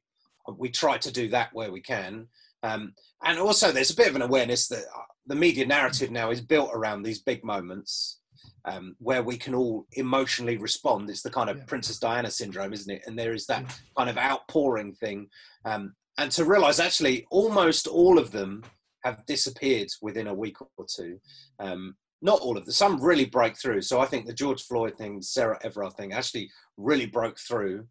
we 0.56 0.68
try 0.68 0.98
to 0.98 1.12
do 1.12 1.28
that 1.28 1.50
where 1.52 1.72
we 1.72 1.80
can. 1.80 2.28
Um, 2.64 2.94
and 3.24 3.38
also, 3.38 3.70
there's 3.70 3.90
a 3.90 3.96
bit 3.96 4.08
of 4.08 4.16
an 4.16 4.22
awareness 4.22 4.68
that 4.68 4.84
uh, 4.84 5.02
the 5.26 5.34
media 5.36 5.66
narrative 5.66 6.10
now 6.10 6.30
is 6.30 6.40
built 6.40 6.70
around 6.72 7.02
these 7.02 7.22
big 7.22 7.44
moments 7.44 8.20
um, 8.64 8.96
where 8.98 9.22
we 9.22 9.36
can 9.36 9.54
all 9.54 9.86
emotionally 9.92 10.56
respond. 10.56 11.10
It's 11.10 11.22
the 11.22 11.30
kind 11.30 11.50
of 11.50 11.58
yeah. 11.58 11.64
Princess 11.66 11.98
Diana 11.98 12.30
syndrome, 12.30 12.72
isn't 12.72 12.92
it? 12.92 13.02
And 13.06 13.18
there 13.18 13.34
is 13.34 13.46
that 13.46 13.62
yeah. 13.62 13.68
kind 13.96 14.10
of 14.10 14.16
outpouring 14.16 14.94
thing. 14.94 15.28
Um, 15.64 15.94
and 16.16 16.30
to 16.32 16.44
realize 16.44 16.80
actually 16.80 17.26
almost 17.30 17.86
all 17.86 18.18
of 18.18 18.30
them 18.30 18.62
have 19.04 19.26
disappeared 19.26 19.88
within 20.00 20.28
a 20.28 20.34
week 20.34 20.56
or 20.60 20.86
two. 20.88 21.18
Um, 21.58 21.96
not 22.22 22.40
all 22.40 22.56
of 22.56 22.64
them, 22.64 22.72
some 22.72 23.02
really 23.02 23.26
break 23.26 23.58
through. 23.58 23.82
So 23.82 24.00
I 24.00 24.06
think 24.06 24.24
the 24.24 24.32
George 24.32 24.62
Floyd 24.62 24.96
thing, 24.96 25.20
Sarah 25.20 25.58
Everard 25.62 25.92
thing, 25.92 26.14
actually 26.14 26.48
really 26.78 27.04
broke 27.04 27.38
through, 27.38 27.86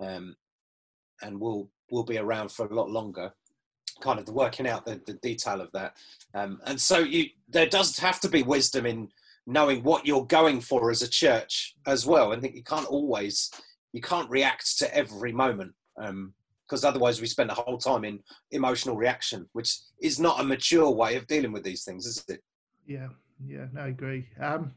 um, 0.00 0.34
and 1.22 1.40
will 1.40 1.70
will 1.92 2.02
be 2.02 2.18
around 2.18 2.50
for 2.50 2.66
a 2.66 2.74
lot 2.74 2.90
longer. 2.90 3.30
Kind 4.00 4.18
of 4.18 4.28
working 4.28 4.68
out 4.68 4.84
the, 4.84 5.00
the 5.06 5.14
detail 5.14 5.60
of 5.60 5.72
that, 5.72 5.96
um, 6.34 6.60
and 6.66 6.78
so 6.78 6.98
you 6.98 7.26
there 7.48 7.66
does 7.66 7.98
have 7.98 8.20
to 8.20 8.28
be 8.28 8.42
wisdom 8.42 8.84
in 8.84 9.08
knowing 9.46 9.82
what 9.82 10.06
you're 10.06 10.26
going 10.26 10.60
for 10.60 10.90
as 10.90 11.02
a 11.02 11.08
church 11.08 11.74
as 11.86 12.04
well. 12.04 12.32
I 12.32 12.38
think 12.38 12.54
you 12.54 12.62
can't 12.62 12.86
always 12.86 13.50
you 13.92 14.02
can't 14.02 14.28
react 14.28 14.78
to 14.78 14.94
every 14.94 15.32
moment. 15.32 15.72
Um, 15.98 16.34
because 16.68 16.84
otherwise 16.84 17.20
we 17.20 17.28
spend 17.28 17.50
the 17.50 17.54
whole 17.54 17.78
time 17.78 18.04
in 18.04 18.18
emotional 18.50 18.96
reaction, 18.96 19.48
which 19.52 19.78
is 20.02 20.18
not 20.18 20.40
a 20.40 20.44
mature 20.44 20.90
way 20.90 21.14
of 21.14 21.26
dealing 21.28 21.52
with 21.52 21.62
these 21.62 21.84
things, 21.84 22.06
is 22.06 22.24
it? 22.28 22.42
Yeah, 22.84 23.08
yeah, 23.44 23.66
I 23.78 23.88
agree. 23.88 24.26
Um, 24.40 24.72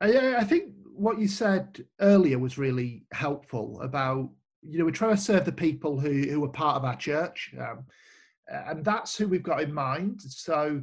I, 0.00 0.36
I 0.36 0.44
think 0.44 0.72
what 0.94 1.18
you 1.18 1.28
said 1.28 1.84
earlier 2.00 2.38
was 2.38 2.58
really 2.58 3.06
helpful 3.12 3.80
about 3.80 4.28
you 4.62 4.78
know 4.78 4.84
we're 4.84 4.90
trying 4.90 5.16
to 5.16 5.20
serve 5.20 5.44
the 5.44 5.52
people 5.52 5.98
who 5.98 6.22
who 6.28 6.44
are 6.44 6.48
part 6.48 6.76
of 6.76 6.84
our 6.84 6.96
church, 6.96 7.54
um, 7.58 7.84
and 8.48 8.84
that's 8.84 9.16
who 9.16 9.28
we've 9.28 9.42
got 9.42 9.62
in 9.62 9.72
mind. 9.72 10.20
So 10.22 10.82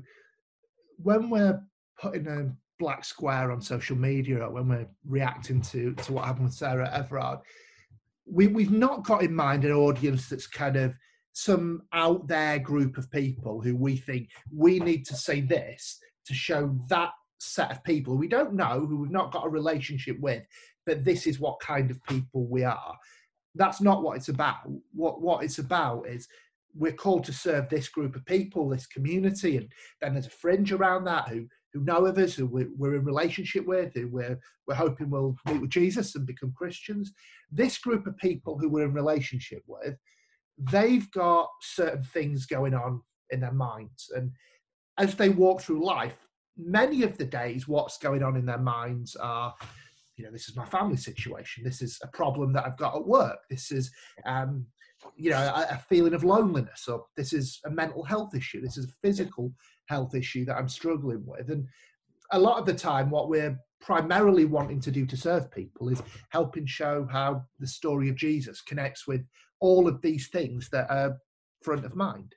when 0.98 1.30
we're 1.30 1.62
putting 2.00 2.28
a 2.28 2.52
black 2.80 3.06
square 3.06 3.52
on 3.52 3.62
social 3.62 3.96
media, 3.96 4.40
or 4.40 4.52
when 4.52 4.68
we're 4.68 4.88
reacting 5.06 5.62
to 5.62 5.94
to 5.94 6.14
what 6.14 6.26
happened 6.26 6.46
with 6.46 6.54
Sarah 6.54 6.92
Everard 6.94 7.40
we, 8.26 8.48
we've 8.48 8.72
not 8.72 9.04
got 9.04 9.24
in 9.24 9.36
mind 9.36 9.66
an 9.66 9.72
audience 9.72 10.30
that's 10.30 10.48
kind 10.48 10.78
of 10.78 10.94
some 11.34 11.82
out 11.94 12.28
there 12.28 12.60
group 12.60 12.98
of 12.98 13.10
people 13.12 13.62
who 13.62 13.76
we 13.76 13.98
think 13.98 14.30
we 14.56 14.80
need 14.80 15.06
to 15.06 15.16
say 15.16 15.42
this 15.42 15.98
to 16.26 16.34
show 16.34 16.78
that 16.88 17.12
set 17.40 17.72
of 17.72 17.84
people. 17.84 18.18
We 18.18 18.28
don't 18.28 18.54
know 18.54 18.86
who 18.86 18.98
we've 18.98 19.12
not 19.12 19.32
got 19.32 19.46
a 19.46 19.50
relationship 19.50 20.20
with 20.20 20.44
but 20.86 21.04
this 21.06 21.28
is 21.28 21.40
what 21.40 21.60
kind 21.60 21.92
of 21.92 22.04
people 22.06 22.48
we 22.48 22.64
are. 22.64 22.96
That's 23.56 23.82
not 23.82 24.02
what 24.02 24.18
it's 24.18 24.30
about. 24.30 24.58
What 24.94 25.22
what 25.22 25.44
it's 25.44 25.60
about 25.60 26.08
is 26.08 26.28
we're 26.76 26.92
called 26.92 27.24
to 27.24 27.34
serve 27.34 27.70
this 27.70 27.90
group 27.90 28.16
of 28.16 28.26
people 28.26 28.70
this 28.70 28.88
community 28.88 29.58
and 29.58 29.70
then 30.02 30.14
there's 30.14 30.28
a 30.28 30.30
fringe 30.30 30.72
around 30.72 31.04
that 31.04 31.28
who 31.28 31.48
who 31.74 31.84
know 31.84 32.06
of 32.06 32.18
us, 32.18 32.36
who 32.36 32.46
we're, 32.46 32.70
we're 32.78 32.96
in 32.96 33.06
relationship 33.06 33.66
with, 33.66 33.94
who 33.94 34.08
we're, 34.10 34.40
we're 34.68 34.76
hoping 34.76 35.10
will 35.10 35.36
meet 35.48 35.62
with 35.62 35.70
Jesus 35.70 36.16
and 36.16 36.26
become 36.26 36.54
Christians. 36.56 37.14
This 37.52 37.78
group 37.78 38.08
of 38.08 38.18
people 38.18 38.58
who 38.58 38.70
we're 38.70 38.86
in 38.86 38.94
relationship 38.94 39.64
with, 39.68 39.96
they've 40.58 41.10
got 41.12 41.50
certain 41.62 42.04
things 42.04 42.46
going 42.46 42.74
on 42.74 43.02
in 43.30 43.40
their 43.40 43.54
minds. 43.54 44.12
And 44.16 44.32
as 44.98 45.16
they 45.16 45.30
walk 45.30 45.62
through 45.62 45.86
life, 45.86 46.28
many 46.58 47.04
of 47.04 47.18
the 47.18 47.26
days, 47.26 47.68
what's 47.68 47.98
going 47.98 48.24
on 48.24 48.36
in 48.36 48.46
their 48.46 48.58
minds 48.58 49.16
are, 49.16 49.54
you 50.18 50.26
know, 50.26 50.32
this 50.32 50.50
is 50.50 50.58
my 50.58 50.66
family 50.66 50.98
situation. 50.98 51.64
This 51.64 51.82
is 51.82 51.98
a 52.04 52.08
problem 52.08 52.52
that 52.54 52.66
I've 52.66 52.78
got 52.78 52.96
at 52.96 53.08
work. 53.08 53.40
This 53.50 53.72
is, 53.72 53.92
um, 54.26 54.66
you 55.16 55.30
know, 55.32 55.38
a, 55.38 55.76
a 55.76 55.84
feeling 55.90 56.14
of 56.14 56.24
loneliness, 56.24 56.88
or 56.88 57.06
this 57.16 57.34
is 57.34 57.60
a 57.66 57.70
mental 57.70 58.04
health 58.04 58.36
issue. 58.36 58.62
This 58.62 58.78
is 58.78 58.86
a 58.86 59.08
physical 59.08 59.54
health 59.88 60.16
issue 60.16 60.46
that 60.46 60.58
I'm 60.58 60.70
struggling 60.70 61.24
with. 61.26 61.50
And 61.50 61.68
a 62.32 62.40
lot 62.40 62.60
of 62.60 62.66
the 62.66 62.74
time, 62.74 63.10
what 63.10 63.30
we're 63.30 63.58
primarily 63.82 64.46
wanting 64.46 64.80
to 64.80 64.92
do 64.92 65.06
to 65.06 65.18
serve 65.18 65.52
people 65.52 65.90
is 65.90 66.02
helping 66.30 66.66
show 66.66 67.08
how 67.12 67.44
the 67.60 67.68
story 67.68 68.10
of 68.10 68.16
Jesus 68.16 68.62
connects 68.62 69.08
with 69.08 69.26
all 69.60 69.88
of 69.88 70.02
these 70.02 70.30
things 70.30 70.70
that 70.70 70.90
are 70.90 71.18
front 71.62 71.86
of 71.86 71.96
mind. 71.96 72.34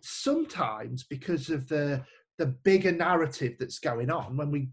Sometimes, 0.00 1.04
because 1.04 1.50
of 1.50 1.68
the 1.68 2.02
the 2.38 2.46
bigger 2.46 2.90
narrative 2.90 3.54
that's 3.58 3.78
going 3.78 4.10
on, 4.10 4.36
when 4.36 4.50
we 4.50 4.68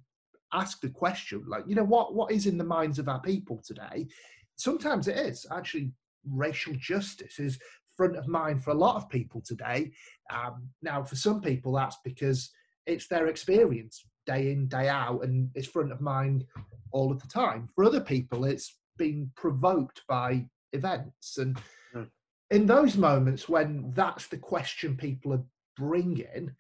ask 0.52 0.82
the 0.82 0.90
question, 0.90 1.44
like, 1.48 1.64
you 1.68 1.76
know, 1.76 1.84
what 1.84 2.16
what 2.16 2.32
is 2.32 2.48
in 2.48 2.58
the 2.58 2.64
minds 2.64 3.00
of 3.00 3.08
our 3.08 3.22
people 3.22 3.62
today? 3.66 4.08
Sometimes 4.56 5.08
it 5.08 5.18
is 5.18 5.46
actually 5.52 5.92
racial 6.30 6.74
justice 6.76 7.40
is 7.40 7.60
front 7.96 8.16
of 8.16 8.28
mind 8.28 8.64
for 8.64 8.72
a 8.72 8.76
lot 8.76 8.96
of 8.96 9.10
people 9.10 9.42
today. 9.42 9.92
Um, 10.34 10.70
now, 10.82 11.04
for 11.04 11.16
some 11.16 11.42
people, 11.42 11.74
that's 11.74 11.98
because 12.04 12.50
it's 12.86 13.08
their 13.08 13.28
experience 13.28 14.06
day 14.26 14.52
in, 14.52 14.68
day 14.68 14.88
out, 14.88 15.24
and 15.24 15.50
it's 15.56 15.68
front 15.68 15.92
of 15.92 16.02
mind 16.02 16.46
all 16.92 17.12
of 17.12 17.22
the 17.22 17.28
time. 17.28 17.70
For 17.76 17.84
other 17.84 18.02
people, 18.02 18.46
it's 18.46 18.78
being 18.98 19.32
provoked 19.36 20.02
by 20.08 20.46
events. 20.74 21.38
And 21.38 21.58
mm. 21.94 22.08
in 22.50 22.66
those 22.66 22.98
moments 22.98 23.50
when 23.50 23.92
that's 23.96 24.28
the 24.28 24.38
question 24.38 24.96
people 24.96 25.34
are 25.34 25.44
bringing, 25.78 26.52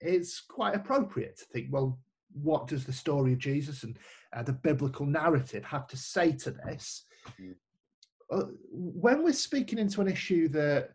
it's 0.00 0.40
quite 0.40 0.74
appropriate 0.74 1.38
to 1.38 1.44
think, 1.46 1.68
well, 1.70 1.98
what 2.32 2.68
does 2.68 2.84
the 2.84 2.92
story 2.92 3.32
of 3.32 3.38
Jesus 3.38 3.82
and 3.82 3.98
uh, 4.34 4.42
the 4.42 4.52
biblical 4.52 5.06
narrative 5.06 5.64
have 5.64 5.86
to 5.88 5.96
say 5.96 6.32
to 6.32 6.50
this? 6.50 7.04
Mm. 7.40 7.54
Uh, 8.30 8.44
when 8.70 9.22
we're 9.22 9.32
speaking 9.32 9.78
into 9.78 10.00
an 10.00 10.08
issue 10.08 10.48
that 10.48 10.90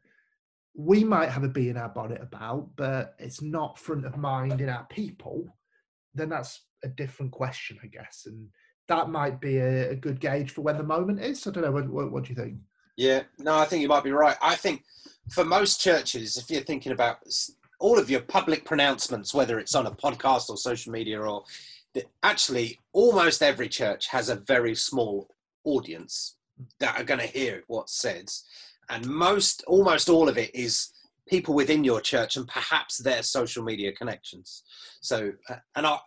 we 0.75 1.03
might 1.03 1.29
have 1.29 1.43
a 1.43 1.49
bee 1.49 1.69
in 1.69 1.77
our 1.77 1.89
bonnet 1.89 2.21
about, 2.21 2.69
but 2.75 3.15
it's 3.19 3.41
not 3.41 3.79
front 3.79 4.05
of 4.05 4.17
mind 4.17 4.61
in 4.61 4.69
our 4.69 4.85
people, 4.89 5.45
then 6.13 6.29
that's 6.29 6.61
a 6.83 6.87
different 6.89 7.31
question, 7.31 7.77
I 7.83 7.87
guess. 7.87 8.23
And 8.25 8.47
that 8.87 9.09
might 9.09 9.39
be 9.39 9.57
a, 9.57 9.91
a 9.91 9.95
good 9.95 10.19
gauge 10.19 10.51
for 10.51 10.61
when 10.61 10.77
the 10.77 10.83
moment 10.83 11.21
is. 11.21 11.45
I 11.47 11.51
don't 11.51 11.63
know. 11.63 11.71
What, 11.71 11.89
what, 11.89 12.11
what, 12.11 12.23
do 12.23 12.29
you 12.29 12.35
think? 12.35 12.57
Yeah, 12.97 13.23
no, 13.39 13.55
I 13.55 13.65
think 13.65 13.81
you 13.81 13.87
might 13.87 14.03
be 14.03 14.11
right. 14.11 14.37
I 14.41 14.55
think 14.55 14.83
for 15.29 15.43
most 15.43 15.81
churches, 15.81 16.37
if 16.37 16.49
you're 16.49 16.61
thinking 16.61 16.91
about 16.91 17.17
all 17.79 17.99
of 17.99 18.09
your 18.09 18.21
public 18.21 18.65
pronouncements, 18.65 19.33
whether 19.33 19.59
it's 19.59 19.75
on 19.75 19.87
a 19.87 19.91
podcast 19.91 20.49
or 20.49 20.57
social 20.57 20.91
media, 20.91 21.19
or 21.19 21.43
that 21.93 22.05
actually 22.23 22.79
almost 22.93 23.41
every 23.41 23.67
church 23.67 24.07
has 24.07 24.29
a 24.29 24.35
very 24.35 24.75
small 24.75 25.29
audience 25.63 26.35
that 26.79 26.99
are 26.99 27.03
going 27.03 27.19
to 27.19 27.27
hear 27.27 27.63
what's 27.67 27.99
said, 27.99 28.29
and 28.89 29.05
most, 29.07 29.63
almost 29.67 30.09
all 30.09 30.29
of 30.29 30.37
it 30.37 30.53
is 30.53 30.89
people 31.27 31.55
within 31.55 31.83
your 31.83 32.01
church 32.01 32.37
and 32.37 32.47
perhaps 32.47 32.97
their 32.97 33.23
social 33.23 33.63
media 33.63 33.91
connections. 33.91 34.63
So, 35.01 35.31
uh, 35.49 35.55
and 35.75 35.87
I, 35.87 35.97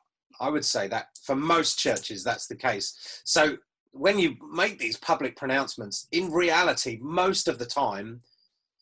I 0.40 0.50
would 0.50 0.64
say 0.64 0.86
that 0.88 1.08
for 1.22 1.34
most 1.34 1.78
churches 1.78 2.22
that's 2.22 2.46
the 2.46 2.54
case. 2.54 3.20
So 3.24 3.56
when 3.90 4.18
you 4.18 4.36
make 4.52 4.78
these 4.78 4.96
public 4.96 5.36
pronouncements, 5.36 6.06
in 6.12 6.30
reality, 6.30 6.98
most 7.00 7.48
of 7.48 7.58
the 7.58 7.66
time, 7.66 8.20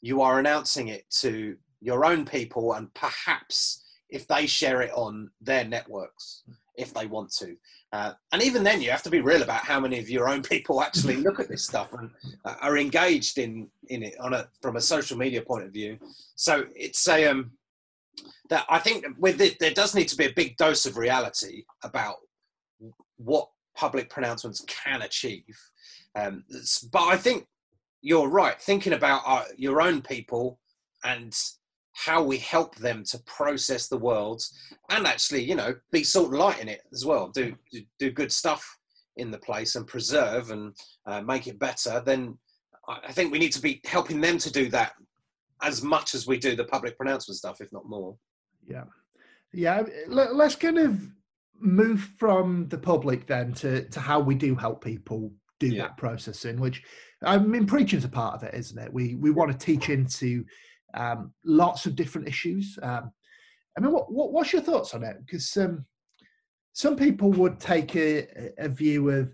you 0.02 0.20
are 0.20 0.38
announcing 0.38 0.88
it 0.88 1.08
to 1.20 1.56
your 1.80 2.04
own 2.04 2.24
people 2.26 2.74
and 2.74 2.92
perhaps 2.94 3.82
if 4.10 4.26
they 4.28 4.46
share 4.46 4.82
it 4.82 4.92
on 4.92 5.30
their 5.40 5.64
networks 5.64 6.42
if 6.76 6.92
they 6.94 7.06
want 7.06 7.32
to. 7.32 7.56
Uh, 7.92 8.12
and 8.32 8.42
even 8.42 8.62
then 8.62 8.80
you 8.80 8.90
have 8.90 9.02
to 9.02 9.10
be 9.10 9.20
real 9.20 9.42
about 9.42 9.64
how 9.64 9.80
many 9.80 9.98
of 9.98 10.10
your 10.10 10.28
own 10.28 10.42
people 10.54 10.82
actually 10.82 11.16
look 11.26 11.40
at 11.40 11.48
this 11.48 11.64
stuff 11.64 11.92
and 11.92 12.10
uh, 12.44 12.54
are 12.60 12.78
engaged 12.78 13.38
in 13.38 13.68
in 13.88 14.02
it 14.02 14.14
on 14.20 14.34
a 14.34 14.48
from 14.62 14.76
a 14.76 14.80
social 14.80 15.16
media 15.16 15.42
point 15.42 15.64
of 15.64 15.72
view. 15.72 15.98
So 16.34 16.66
it's 16.74 17.06
a 17.08 17.26
um 17.26 17.52
that 18.48 18.64
i 18.70 18.78
think 18.78 19.04
with 19.18 19.40
it 19.42 19.58
there 19.58 19.74
does 19.74 19.94
need 19.94 20.08
to 20.08 20.16
be 20.16 20.24
a 20.24 20.32
big 20.32 20.56
dose 20.56 20.86
of 20.86 20.96
reality 20.96 21.64
about 21.82 22.14
what 23.16 23.50
public 23.74 24.08
pronouncements 24.08 24.64
can 24.66 25.02
achieve. 25.02 25.58
Um, 26.14 26.44
but 26.90 27.02
i 27.08 27.16
think 27.16 27.46
you're 28.06 28.28
right. 28.28 28.60
Thinking 28.60 28.92
about 28.92 29.22
our, 29.26 29.44
your 29.56 29.82
own 29.82 30.00
people 30.00 30.60
and 31.02 31.36
how 31.96 32.22
we 32.22 32.36
help 32.36 32.76
them 32.76 33.02
to 33.02 33.18
process 33.20 33.88
the 33.88 33.96
world 33.96 34.42
and 34.90 35.06
actually, 35.06 35.42
you 35.42 35.54
know, 35.54 35.74
be 35.90 36.04
salt 36.04 36.28
and 36.28 36.38
light 36.38 36.60
in 36.60 36.68
it 36.68 36.82
as 36.92 37.04
well. 37.06 37.28
Do 37.28 37.56
do, 37.72 37.80
do 37.98 38.10
good 38.10 38.30
stuff 38.30 38.64
in 39.16 39.30
the 39.30 39.38
place 39.38 39.76
and 39.76 39.86
preserve 39.86 40.50
and 40.50 40.76
uh, 41.06 41.22
make 41.22 41.46
it 41.46 41.58
better. 41.58 42.02
Then 42.04 42.38
I 42.86 43.12
think 43.12 43.32
we 43.32 43.38
need 43.38 43.52
to 43.52 43.62
be 43.62 43.80
helping 43.86 44.20
them 44.20 44.36
to 44.38 44.52
do 44.52 44.68
that 44.70 44.92
as 45.62 45.82
much 45.82 46.14
as 46.14 46.26
we 46.26 46.38
do 46.38 46.54
the 46.54 46.64
public 46.64 46.96
pronouncement 46.98 47.38
stuff, 47.38 47.62
if 47.62 47.72
not 47.72 47.88
more. 47.88 48.14
Yeah, 48.68 48.84
yeah. 49.52 49.82
Let's 50.06 50.54
kind 50.54 50.78
of 50.78 51.00
move 51.58 52.10
from 52.18 52.68
the 52.68 52.78
public 52.78 53.26
then 53.26 53.54
to 53.54 53.88
to 53.88 54.00
how 54.00 54.20
we 54.20 54.34
do 54.34 54.54
help 54.54 54.84
people 54.84 55.32
do 55.58 55.68
yeah. 55.68 55.84
that 55.84 55.96
processing, 55.96 56.60
which 56.60 56.82
I 57.22 57.38
mean, 57.38 57.66
preaching's 57.66 58.04
a 58.04 58.10
part 58.10 58.34
of 58.34 58.42
it, 58.42 58.54
isn't 58.54 58.78
it? 58.78 58.92
We 58.92 59.14
we 59.14 59.30
want 59.30 59.50
to 59.50 59.56
teach 59.56 59.88
into 59.88 60.44
um, 60.96 61.32
lots 61.44 61.86
of 61.86 61.94
different 61.94 62.28
issues. 62.28 62.78
Um, 62.82 63.12
I 63.76 63.80
mean, 63.80 63.92
what, 63.92 64.10
what, 64.10 64.32
what's 64.32 64.52
your 64.52 64.62
thoughts 64.62 64.94
on 64.94 65.04
it? 65.04 65.16
Because 65.24 65.56
um, 65.56 65.84
some 66.72 66.96
people 66.96 67.30
would 67.32 67.60
take 67.60 67.94
a, 67.96 68.26
a 68.58 68.68
view 68.68 69.10
of 69.10 69.32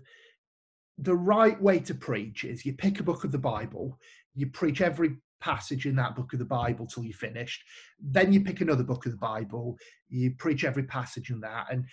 the 0.99 1.15
right 1.15 1.59
way 1.61 1.79
to 1.79 1.95
preach 1.95 2.43
is 2.43 2.65
you 2.65 2.73
pick 2.73 2.99
a 2.99 3.03
book 3.03 3.23
of 3.23 3.31
the 3.31 3.37
Bible, 3.37 3.97
you 4.35 4.47
preach 4.47 4.81
every 4.81 5.17
passage 5.41 5.85
in 5.85 5.95
that 5.95 6.15
book 6.15 6.31
of 6.33 6.39
the 6.39 6.45
Bible 6.45 6.85
till 6.85 7.03
you're 7.03 7.13
finished. 7.13 7.63
Then 7.99 8.31
you 8.31 8.41
pick 8.41 8.61
another 8.61 8.83
book 8.83 9.05
of 9.05 9.11
the 9.11 9.17
Bible, 9.17 9.77
you 10.09 10.31
preach 10.37 10.63
every 10.63 10.83
passage 10.83 11.31
in 11.31 11.41
that. 11.41 11.67
And 11.71 11.85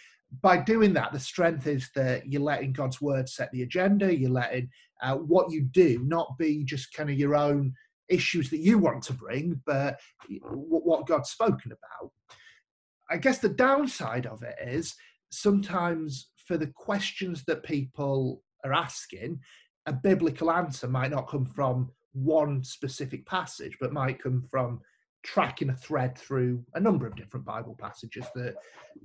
by 0.43 0.59
doing 0.59 0.93
that, 0.93 1.13
the 1.13 1.19
strength 1.19 1.67
is 1.67 1.91
that 1.97 2.31
you're 2.31 2.43
letting 2.43 2.73
God's 2.73 3.01
word 3.01 3.29
set 3.29 3.51
the 3.51 3.63
agenda, 3.63 4.17
you're 4.17 4.31
letting 4.31 4.69
uh, 5.03 5.17
what 5.17 5.51
you 5.51 5.63
do 5.63 6.05
not 6.05 6.37
be 6.39 6.63
just 6.65 6.93
kind 6.95 7.11
of 7.11 7.19
your 7.19 7.35
own 7.35 7.75
issues 8.11 8.51
that 8.51 8.59
you 8.59 8.79
want 8.79 9.03
to 9.05 9.13
bring, 9.13 9.61
but 9.65 9.99
mm-hmm. 10.31 10.47
what 10.47 11.07
God's 11.07 11.31
spoken 11.31 11.73
about. 11.73 12.11
I 13.11 13.17
guess 13.17 13.39
the 13.39 13.49
downside 13.49 14.27
of 14.27 14.43
it 14.43 14.57
is 14.63 14.95
sometimes 15.31 16.31
for 16.47 16.57
the 16.57 16.69
questions 16.69 17.45
that 17.45 17.63
people 17.63 18.43
are 18.65 18.73
asking, 18.73 19.41
a 19.87 19.93
biblical 19.93 20.51
answer 20.51 20.89
might 20.89 21.11
not 21.11 21.29
come 21.29 21.47
from 21.47 21.91
one 22.13 22.63
specific 22.63 23.25
passage, 23.27 23.77
but 23.81 23.93
might 23.93 24.23
come 24.23 24.43
from 24.51 24.81
tracking 25.23 25.71
a 25.71 25.77
thread 25.77 26.17
through 26.17 26.65
a 26.75 26.81
number 26.81 27.07
of 27.07 27.17
different 27.17 27.47
Bible 27.47 27.77
passages 27.79 28.27
that 28.35 28.55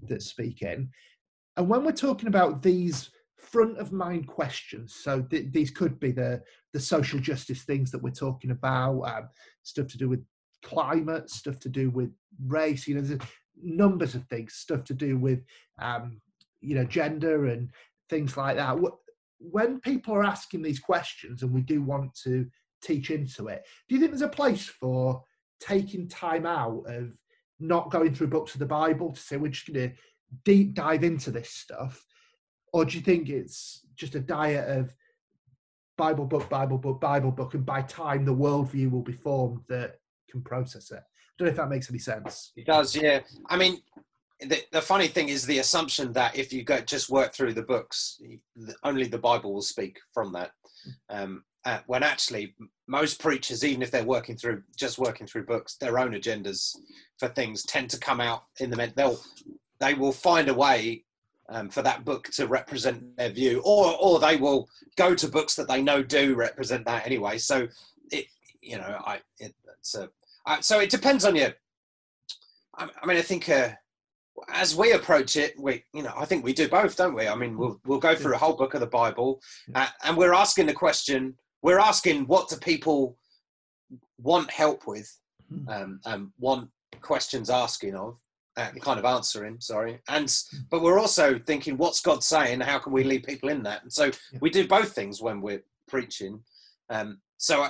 that 0.07 0.21
speak 0.21 0.61
in. 0.61 0.89
And 1.57 1.69
when 1.69 1.83
we're 1.83 1.91
talking 1.91 2.27
about 2.27 2.61
these 2.61 3.09
front 3.37 3.77
of 3.77 3.91
mind 3.91 4.27
questions, 4.27 4.95
so 4.95 5.21
th- 5.21 5.51
these 5.51 5.71
could 5.71 5.99
be 5.99 6.11
the 6.11 6.41
the 6.73 6.79
social 6.79 7.19
justice 7.19 7.63
things 7.63 7.91
that 7.91 8.01
we're 8.01 8.09
talking 8.09 8.51
about, 8.51 9.01
um, 9.01 9.29
stuff 9.63 9.87
to 9.87 9.97
do 9.97 10.09
with 10.09 10.23
climate, 10.63 11.29
stuff 11.29 11.59
to 11.59 11.69
do 11.69 11.89
with 11.89 12.11
race. 12.47 12.87
You 12.87 12.95
know, 12.95 13.01
there's 13.01 13.21
numbers 13.61 14.15
of 14.15 14.25
things, 14.25 14.55
stuff 14.55 14.83
to 14.85 14.93
do 14.93 15.17
with 15.17 15.43
um, 15.81 16.21
you 16.61 16.75
know 16.75 16.85
gender 16.85 17.47
and 17.47 17.69
things 18.09 18.37
like 18.37 18.57
that. 18.57 18.77
When 19.39 19.79
people 19.79 20.15
are 20.15 20.23
asking 20.23 20.61
these 20.61 20.79
questions, 20.79 21.43
and 21.43 21.53
we 21.53 21.61
do 21.61 21.81
want 21.81 22.13
to 22.23 22.47
teach 22.81 23.09
into 23.09 23.47
it, 23.47 23.63
do 23.87 23.95
you 23.95 24.01
think 24.01 24.11
there's 24.11 24.21
a 24.21 24.29
place 24.29 24.65
for 24.65 25.23
taking 25.59 26.07
time 26.07 26.45
out 26.45 26.83
of 26.87 27.11
not 27.59 27.91
going 27.91 28.13
through 28.13 28.27
books 28.27 28.53
of 28.53 28.59
the 28.59 28.65
Bible 28.65 29.13
to 29.13 29.19
say 29.19 29.37
we're 29.37 29.47
just 29.49 29.71
going 29.71 29.89
to 29.89 29.95
deep 30.43 30.73
dive 30.73 31.03
into 31.03 31.31
this 31.31 31.49
stuff, 31.49 32.05
or 32.75 32.83
do 32.83 32.97
you 32.97 33.01
think 33.01 33.29
it's 33.29 33.85
just 33.95 34.15
a 34.15 34.19
diet 34.19 34.67
of 34.67 34.93
Bible 35.97 36.25
book, 36.25 36.49
Bible 36.49 36.77
book, 36.77 36.99
Bible 36.99 37.31
book, 37.31 37.53
and 37.53 37.65
by 37.65 37.83
time 37.83 38.25
the 38.25 38.35
worldview 38.35 38.91
will 38.91 39.01
be 39.01 39.13
formed 39.13 39.61
that 39.69 40.01
can 40.29 40.41
process 40.41 40.91
it? 40.91 40.97
I 40.97 41.33
don't 41.37 41.45
know 41.45 41.51
if 41.51 41.55
that 41.55 41.69
makes 41.69 41.89
any 41.89 41.99
sense. 41.99 42.51
It 42.57 42.65
does, 42.65 42.93
yeah. 42.93 43.21
I 43.47 43.55
mean, 43.55 43.81
the, 44.41 44.61
the 44.73 44.81
funny 44.81 45.07
thing 45.07 45.29
is 45.29 45.45
the 45.45 45.59
assumption 45.59 46.11
that 46.13 46.35
if 46.37 46.51
you 46.51 46.63
go 46.63 46.81
just 46.81 47.09
work 47.09 47.33
through 47.33 47.53
the 47.53 47.63
books, 47.63 48.19
only 48.83 49.07
the 49.07 49.19
Bible 49.19 49.53
will 49.53 49.61
speak 49.61 49.97
from 50.13 50.33
that. 50.33 50.51
Um, 51.09 51.45
uh, 51.63 51.79
when 51.87 52.03
actually 52.03 52.55
most 52.89 53.21
preachers, 53.21 53.63
even 53.63 53.83
if 53.83 53.89
they're 53.89 54.03
working 54.03 54.35
through 54.35 54.63
just 54.75 54.99
working 54.99 55.27
through 55.27 55.45
books, 55.45 55.77
their 55.77 55.97
own 55.97 56.11
agendas 56.11 56.75
for 57.19 57.29
things 57.29 57.63
tend 57.63 57.89
to 57.91 57.97
come 57.97 58.19
out 58.19 58.43
in 58.59 58.69
the 58.69 58.93
they'll 58.97 59.21
they 59.79 59.93
will 59.93 60.11
find 60.11 60.49
a 60.49 60.53
way 60.53 61.05
um, 61.49 61.69
for 61.69 61.81
that 61.81 62.05
book 62.05 62.29
to 62.33 62.47
represent 62.47 63.15
their 63.17 63.29
view, 63.29 63.61
or 63.63 63.95
or 63.99 64.19
they 64.19 64.37
will 64.37 64.67
go 64.95 65.13
to 65.15 65.27
books 65.27 65.55
that 65.55 65.67
they 65.67 65.81
know 65.81 66.01
do 66.01 66.35
represent 66.35 66.85
that 66.85 67.05
anyway. 67.05 67.37
So 67.37 67.67
it, 68.11 68.25
you 68.61 68.77
know, 68.77 69.01
I 69.05 69.19
it, 69.39 69.53
it's 69.79 69.95
a 69.95 70.09
I, 70.45 70.61
so 70.61 70.79
it 70.79 70.89
depends 70.89 71.25
on 71.25 71.35
you. 71.35 71.49
I, 72.77 72.89
I 73.01 73.05
mean, 73.05 73.17
I 73.17 73.21
think 73.21 73.49
uh, 73.49 73.69
as 74.51 74.75
we 74.75 74.93
approach 74.93 75.35
it, 75.35 75.53
we 75.59 75.83
you 75.93 76.03
know 76.03 76.13
I 76.17 76.25
think 76.25 76.43
we 76.43 76.53
do 76.53 76.67
both, 76.67 76.95
don't 76.95 77.15
we? 77.15 77.27
I 77.27 77.35
mean, 77.35 77.57
we'll 77.57 77.79
we'll 77.85 77.99
go 77.99 78.15
through 78.15 78.35
a 78.35 78.39
whole 78.39 78.55
book 78.55 78.73
of 78.73 78.79
the 78.79 78.87
Bible, 78.87 79.41
uh, 79.73 79.87
and 80.03 80.17
we're 80.17 80.33
asking 80.33 80.67
the 80.67 80.73
question. 80.73 81.35
We're 81.61 81.79
asking 81.79 82.27
what 82.27 82.49
do 82.49 82.57
people 82.57 83.17
want 84.19 84.51
help 84.51 84.87
with, 84.87 85.11
hmm. 85.49 85.67
um, 85.69 85.99
and 86.05 86.29
want 86.39 86.69
questions 87.01 87.49
asking 87.49 87.95
of 87.95 88.17
uh, 88.57 88.69
kind 88.81 88.99
of 88.99 89.05
answering 89.05 89.59
sorry. 89.59 89.99
And 90.07 90.33
but 90.69 90.81
we're 90.81 90.99
also 90.99 91.37
thinking 91.39 91.77
what's 91.77 92.01
god 92.01 92.23
saying? 92.23 92.61
How 92.61 92.79
can 92.79 92.93
we 92.93 93.03
lead 93.03 93.23
people 93.23 93.49
in 93.49 93.63
that? 93.63 93.83
And 93.83 93.91
so 93.91 94.11
we 94.39 94.49
do 94.49 94.67
both 94.67 94.93
things 94.93 95.21
when 95.21 95.41
we're 95.41 95.63
preaching. 95.87 96.41
Um, 96.89 97.19
so 97.37 97.63
uh, 97.63 97.69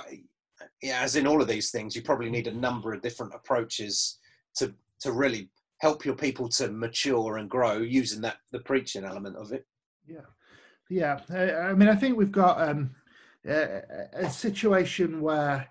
yeah, 0.82 1.00
as 1.00 1.16
in 1.16 1.26
all 1.26 1.42
of 1.42 1.48
these 1.48 1.70
things 1.70 1.96
you 1.96 2.02
probably 2.02 2.30
need 2.30 2.46
a 2.46 2.54
number 2.54 2.92
of 2.92 3.02
different 3.02 3.34
approaches 3.34 4.18
to 4.56 4.74
to 5.00 5.12
really 5.12 5.50
help 5.78 6.04
your 6.04 6.14
people 6.14 6.48
to 6.48 6.68
mature 6.68 7.36
and 7.36 7.50
grow 7.50 7.78
using 7.78 8.20
that 8.22 8.38
the 8.52 8.60
preaching 8.60 9.04
element 9.04 9.36
of 9.36 9.52
it. 9.52 9.66
Yeah. 10.06 10.20
Yeah. 10.88 11.20
I 11.30 11.74
mean 11.74 11.88
i 11.88 11.96
think 11.96 12.16
we've 12.16 12.30
got 12.30 12.60
um, 12.60 12.94
a, 13.44 13.82
a 14.12 14.30
situation 14.30 15.20
where 15.20 15.68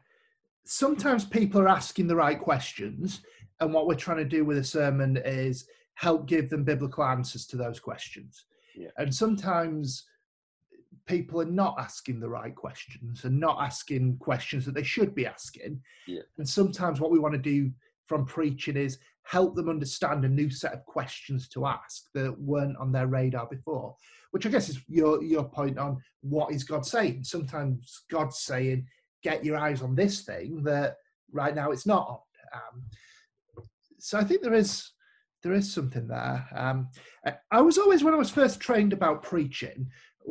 sometimes 0.66 1.26
people 1.26 1.62
are 1.62 1.68
asking 1.68 2.08
the 2.08 2.16
right 2.16 2.40
questions 2.40 3.22
and 3.60 3.74
what 3.74 3.88
we're 3.88 3.96
trying 3.96 4.18
to 4.18 4.26
do 4.26 4.44
with 4.44 4.58
a 4.58 4.64
sermon 4.64 5.18
is 5.24 5.68
help 5.94 6.28
give 6.28 6.50
them 6.50 6.64
biblical 6.64 7.04
answers 7.04 7.46
to 7.48 7.58
those 7.58 7.80
questions. 7.80 8.46
Yeah. 8.76 8.90
And 8.98 9.14
sometimes 9.14 10.04
people 11.06 11.40
are 11.40 11.46
not 11.46 11.76
asking 11.78 12.20
the 12.20 12.30
right 12.30 12.56
questions 12.56 13.24
and 13.24 13.40
not 13.40 13.58
asking 13.62 14.18
questions 14.18 14.66
that 14.66 14.74
they 14.74 14.84
should 14.84 15.16
be 15.16 15.26
asking. 15.26 15.82
Yeah. 16.08 16.22
And 16.38 16.48
sometimes 16.48 17.00
what 17.00 17.12
we 17.12 17.20
want 17.20 17.34
to 17.34 17.40
do 17.40 17.72
from 18.08 18.26
preaching 18.26 18.76
is 18.76 19.00
help 19.24 19.56
them 19.56 19.70
understand 19.70 20.24
a 20.26 20.30
new 20.30 20.50
set 20.50 20.74
of 20.74 20.86
questions 20.86 21.48
to 21.50 21.66
ask 21.66 22.06
that 22.14 22.40
weren't 22.40 22.78
on 22.78 22.92
their 22.92 23.08
radar 23.08 23.48
before. 23.48 23.96
Which 24.32 24.46
I 24.46 24.50
guess 24.50 24.70
is 24.70 24.80
your 24.88 25.24
your 25.24 25.46
point 25.46 25.78
on 25.78 25.98
what 26.22 26.52
is 26.52 26.64
God 26.64 26.86
saying. 26.86 27.24
Sometimes 27.24 28.04
God's 28.12 28.40
saying, 28.40 28.86
"Get 29.28 29.44
your 29.48 29.58
eyes 29.58 29.82
on 29.82 29.96
this 29.96 30.16
thing 30.30 30.64
that 30.70 30.90
right 31.42 31.56
now 31.56 31.72
it's 31.72 31.88
not 31.94 32.06
on." 32.14 32.20
Um, 32.60 32.76
so 34.00 34.14
I 34.20 34.24
think 34.24 34.42
there 34.42 34.54
is 34.64 34.92
there 35.44 35.54
is 35.54 35.72
something 35.78 36.08
there. 36.08 36.40
Um, 36.56 36.78
I 37.52 37.62
was 37.62 37.78
always 37.78 38.04
when 38.04 38.14
I 38.16 38.24
was 38.26 38.32
first 38.32 38.60
trained 38.60 38.94
about 38.94 39.22
preaching, 39.24 39.80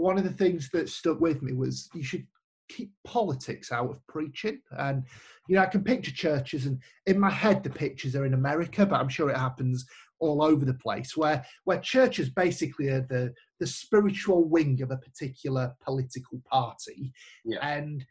one 0.09 0.19
of 0.19 0.25
the 0.25 0.39
things 0.43 0.71
that 0.73 0.89
stuck 0.89 1.21
with 1.21 1.41
me 1.43 1.53
was 1.53 1.89
you 1.95 2.03
should 2.03 2.27
keep 2.69 2.91
politics 3.05 3.71
out 3.71 3.91
of 3.91 4.05
preaching. 4.07 4.61
And 4.79 5.05
you 5.49 5.55
know, 5.57 5.63
I 5.63 5.67
can 5.67 5.85
picture 5.85 6.11
churches, 6.13 6.67
and 6.67 6.77
in 7.07 7.19
my 7.27 7.31
head, 7.31 7.63
the 7.63 7.71
pictures 7.71 8.17
are 8.17 8.27
in 8.27 8.35
America, 8.35 8.87
but 8.87 9.01
I'm 9.01 9.09
sure 9.17 9.31
it 9.31 9.37
happens 9.49 9.85
all 10.21 10.43
over 10.43 10.65
the 10.65 10.81
place, 10.87 11.17
where 11.17 11.45
where 11.65 11.81
churches 11.81 12.29
basically 12.31 12.89
are 12.89 13.07
the 13.15 13.33
the 13.61 13.67
spiritual 13.67 14.45
wing 14.55 14.83
of 14.83 14.91
a 14.91 14.97
particular 15.07 15.75
political 15.87 16.41
party, 16.51 17.13
Yeah. 17.45 17.59
and 17.77 18.05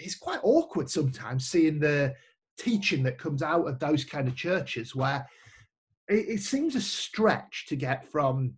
it's 0.00 0.16
quite 0.16 0.40
awkward 0.42 0.90
sometimes 0.90 1.48
seeing 1.48 1.78
the 1.78 2.14
teaching 2.58 3.02
that 3.02 3.18
comes 3.18 3.42
out 3.42 3.66
of 3.66 3.78
those 3.78 4.04
kind 4.04 4.28
of 4.28 4.36
churches 4.36 4.94
where 4.94 5.26
it, 6.08 6.28
it 6.28 6.40
seems 6.40 6.74
a 6.74 6.80
stretch 6.80 7.66
to 7.68 7.76
get 7.76 8.10
from 8.10 8.54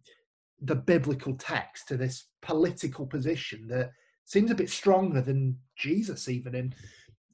the 0.62 0.74
biblical 0.74 1.34
text 1.36 1.88
to 1.88 1.96
this 1.96 2.26
political 2.42 3.06
position 3.06 3.66
that 3.68 3.90
seems 4.24 4.50
a 4.50 4.54
bit 4.54 4.70
stronger 4.70 5.20
than 5.20 5.56
Jesus, 5.76 6.28
even 6.28 6.54
in 6.54 6.74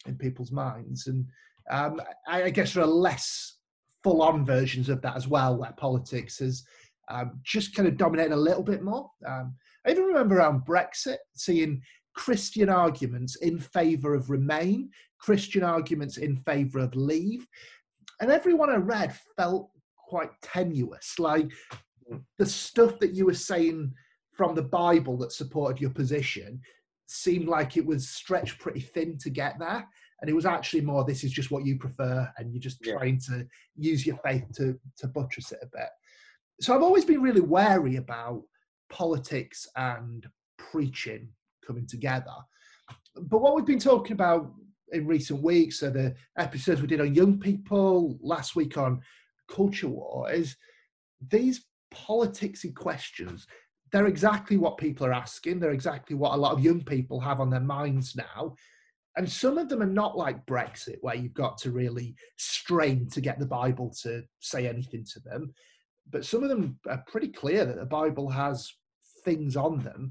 in 0.06 0.16
people's 0.16 0.52
minds. 0.52 1.06
And 1.06 1.26
um, 1.70 2.00
I, 2.28 2.44
I 2.44 2.50
guess 2.50 2.74
there 2.74 2.82
are 2.82 2.86
less 2.86 3.56
full-on 4.02 4.44
versions 4.44 4.90
of 4.90 5.00
that 5.00 5.16
as 5.16 5.26
well, 5.26 5.56
where 5.56 5.72
politics 5.78 6.38
has 6.38 6.62
um, 7.10 7.40
just 7.42 7.74
kind 7.74 7.88
of 7.88 7.96
dominated 7.96 8.34
a 8.34 8.36
little 8.36 8.62
bit 8.62 8.82
more. 8.82 9.10
Um, 9.26 9.54
I 9.86 9.90
even 9.90 10.04
remember 10.04 10.36
around 10.36 10.66
Brexit 10.66 11.16
seeing 11.34 11.80
Christian 12.14 12.68
arguments 12.68 13.36
in 13.36 13.58
favour 13.58 14.14
of 14.14 14.30
Remain, 14.30 14.90
Christian 15.20 15.62
arguments 15.62 16.16
in 16.16 16.36
favour 16.36 16.80
of 16.80 16.94
Leave, 16.94 17.46
and 18.20 18.30
everyone 18.30 18.70
I 18.70 18.76
read 18.76 19.14
felt 19.36 19.70
quite 19.96 20.30
tenuous. 20.42 21.18
Like 21.18 21.50
hmm. 22.08 22.18
the 22.38 22.46
stuff 22.46 22.98
that 23.00 23.14
you 23.14 23.26
were 23.26 23.34
saying 23.34 23.92
from 24.32 24.54
the 24.54 24.62
Bible 24.62 25.16
that 25.18 25.32
supported 25.32 25.80
your 25.80 25.90
position 25.90 26.60
seemed 27.06 27.48
like 27.48 27.76
it 27.76 27.84
was 27.84 28.08
stretched 28.08 28.58
pretty 28.58 28.80
thin 28.80 29.18
to 29.18 29.30
get 29.30 29.58
there. 29.58 29.86
And 30.20 30.30
it 30.30 30.34
was 30.34 30.46
actually 30.46 30.80
more, 30.80 31.04
this 31.04 31.24
is 31.24 31.32
just 31.32 31.50
what 31.50 31.66
you 31.66 31.78
prefer, 31.78 32.30
and 32.38 32.52
you're 32.52 32.60
just 32.60 32.84
Yeah. 32.84 32.94
trying 32.94 33.20
to 33.28 33.46
use 33.76 34.06
your 34.06 34.16
faith 34.24 34.44
to, 34.56 34.78
to 34.98 35.08
buttress 35.08 35.52
it 35.52 35.58
a 35.62 35.66
bit. 35.66 35.90
So 36.60 36.74
I've 36.74 36.82
always 36.82 37.04
been 37.04 37.20
really 37.20 37.40
wary 37.40 37.96
about 37.96 38.42
politics 38.88 39.66
and 39.76 40.26
preaching 40.56 41.28
coming 41.66 41.86
together. 41.86 42.34
But 43.16 43.40
what 43.40 43.54
we've 43.54 43.64
been 43.64 43.78
talking 43.78 44.12
about 44.12 44.52
in 44.92 45.06
recent 45.06 45.42
weeks, 45.42 45.80
so 45.80 45.90
the 45.90 46.14
episodes 46.38 46.80
we 46.80 46.86
did 46.86 47.00
on 47.00 47.14
young 47.14 47.38
people, 47.38 48.18
last 48.22 48.56
week 48.56 48.76
on 48.76 49.00
culture 49.48 49.88
war, 49.88 50.30
is 50.30 50.56
these 51.30 51.64
politicsy 51.92 52.74
questions 52.74 53.46
they're 53.94 54.08
exactly 54.08 54.56
what 54.56 54.76
people 54.76 55.06
are 55.06 55.12
asking. 55.12 55.60
They're 55.60 55.70
exactly 55.70 56.16
what 56.16 56.32
a 56.32 56.36
lot 56.36 56.50
of 56.50 56.64
young 56.64 56.82
people 56.82 57.20
have 57.20 57.38
on 57.38 57.48
their 57.48 57.60
minds 57.60 58.16
now. 58.16 58.56
And 59.16 59.30
some 59.30 59.56
of 59.56 59.68
them 59.68 59.82
are 59.82 59.86
not 59.86 60.18
like 60.18 60.44
brexit 60.46 60.96
where 61.00 61.14
you've 61.14 61.32
got 61.32 61.58
to 61.58 61.70
really 61.70 62.16
strain 62.36 63.08
to 63.10 63.20
get 63.20 63.38
the 63.38 63.46
bible 63.46 63.94
to 64.02 64.24
say 64.40 64.66
anything 64.66 65.06
to 65.12 65.20
them. 65.20 65.54
But 66.10 66.24
some 66.24 66.42
of 66.42 66.48
them 66.48 66.76
are 66.88 67.04
pretty 67.06 67.28
clear 67.28 67.64
that 67.64 67.76
the 67.76 67.86
bible 67.86 68.28
has 68.30 68.68
things 69.24 69.56
on 69.56 69.78
them 69.84 70.10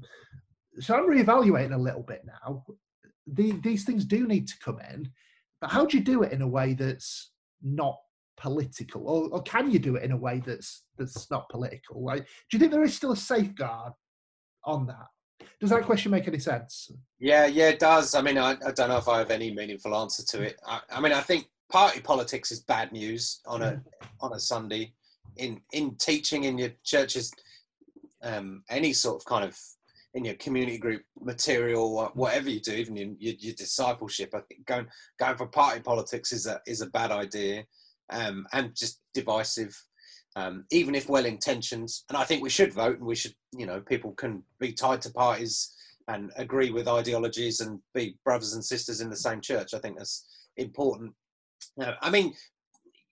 so 0.80 0.94
i'm 0.94 1.08
reevaluating 1.08 1.74
a 1.74 1.78
little 1.78 2.02
bit 2.02 2.22
now. 2.26 2.64
The, 3.26 3.52
these 3.62 3.84
things 3.84 4.04
do 4.04 4.26
need 4.26 4.46
to 4.48 4.58
come 4.62 4.80
in 4.92 5.10
but 5.60 5.70
how 5.70 5.86
do 5.86 5.96
you 5.96 6.04
do 6.04 6.22
it 6.22 6.32
in 6.32 6.42
a 6.42 6.48
way 6.48 6.74
that's 6.74 7.30
not 7.62 7.98
political? 8.36 9.08
Or, 9.08 9.30
or 9.30 9.42
can 9.42 9.70
you 9.70 9.78
do 9.78 9.96
it 9.96 10.02
in 10.02 10.12
a 10.12 10.16
way 10.16 10.42
that's 10.44 10.82
that's 10.98 11.30
not 11.30 11.48
political? 11.48 12.04
Like 12.04 12.24
do 12.24 12.28
you 12.52 12.58
think 12.58 12.70
there 12.70 12.84
is 12.84 12.94
still 12.94 13.12
a 13.12 13.16
safeguard 13.16 13.92
on 14.64 14.86
that? 14.88 15.06
Does 15.60 15.70
that 15.70 15.84
question 15.84 16.10
make 16.10 16.28
any 16.28 16.38
sense? 16.38 16.90
Yeah, 17.18 17.46
yeah, 17.46 17.70
it 17.70 17.78
does. 17.78 18.14
I 18.14 18.20
mean, 18.20 18.36
I, 18.36 18.50
I 18.66 18.72
don't 18.72 18.88
know 18.90 18.98
if 18.98 19.08
I 19.08 19.18
have 19.18 19.30
any 19.30 19.54
meaningful 19.54 19.96
answer 19.96 20.22
to 20.22 20.42
it. 20.42 20.60
I, 20.66 20.80
I 20.90 21.00
mean, 21.00 21.12
I 21.12 21.20
think 21.20 21.48
party 21.70 22.00
politics 22.00 22.52
is 22.52 22.60
bad 22.60 22.92
news 22.92 23.40
on 23.46 23.62
a 23.62 23.80
on 24.20 24.34
a 24.34 24.40
Sunday. 24.40 24.92
In 25.36 25.60
in 25.72 25.96
teaching 25.96 26.44
in 26.44 26.58
your 26.58 26.70
churches, 26.84 27.32
um, 28.22 28.62
any 28.68 28.92
sort 28.92 29.16
of 29.16 29.24
kind 29.24 29.44
of 29.44 29.58
in 30.14 30.24
your 30.24 30.34
community 30.34 30.78
group 30.78 31.02
material, 31.20 32.10
whatever 32.14 32.48
you 32.48 32.60
do, 32.60 32.72
even 32.72 32.96
in 32.96 33.16
your, 33.18 33.34
your 33.38 33.54
discipleship. 33.54 34.30
I 34.34 34.40
think 34.48 34.64
going 34.64 34.86
going 35.18 35.36
for 35.36 35.46
party 35.46 35.80
politics 35.80 36.32
is 36.32 36.46
a 36.46 36.60
is 36.66 36.80
a 36.80 36.86
bad 36.86 37.10
idea, 37.10 37.64
um, 38.10 38.46
and 38.52 38.74
just 38.74 39.00
divisive. 39.12 39.76
Um, 40.36 40.64
even 40.72 40.96
if 40.96 41.08
well 41.08 41.26
intentioned, 41.26 41.90
and 42.08 42.18
I 42.18 42.24
think 42.24 42.42
we 42.42 42.50
should 42.50 42.72
vote, 42.72 42.98
and 42.98 43.06
we 43.06 43.14
should, 43.14 43.34
you 43.56 43.66
know, 43.66 43.80
people 43.80 44.12
can 44.12 44.42
be 44.58 44.72
tied 44.72 45.00
to 45.02 45.10
parties 45.12 45.72
and 46.08 46.32
agree 46.36 46.70
with 46.72 46.88
ideologies 46.88 47.60
and 47.60 47.78
be 47.94 48.18
brothers 48.24 48.52
and 48.54 48.64
sisters 48.64 49.00
in 49.00 49.10
the 49.10 49.16
same 49.16 49.40
church. 49.40 49.74
I 49.74 49.78
think 49.78 49.96
that's 49.96 50.26
important. 50.56 51.12
I 52.02 52.10
mean, 52.10 52.34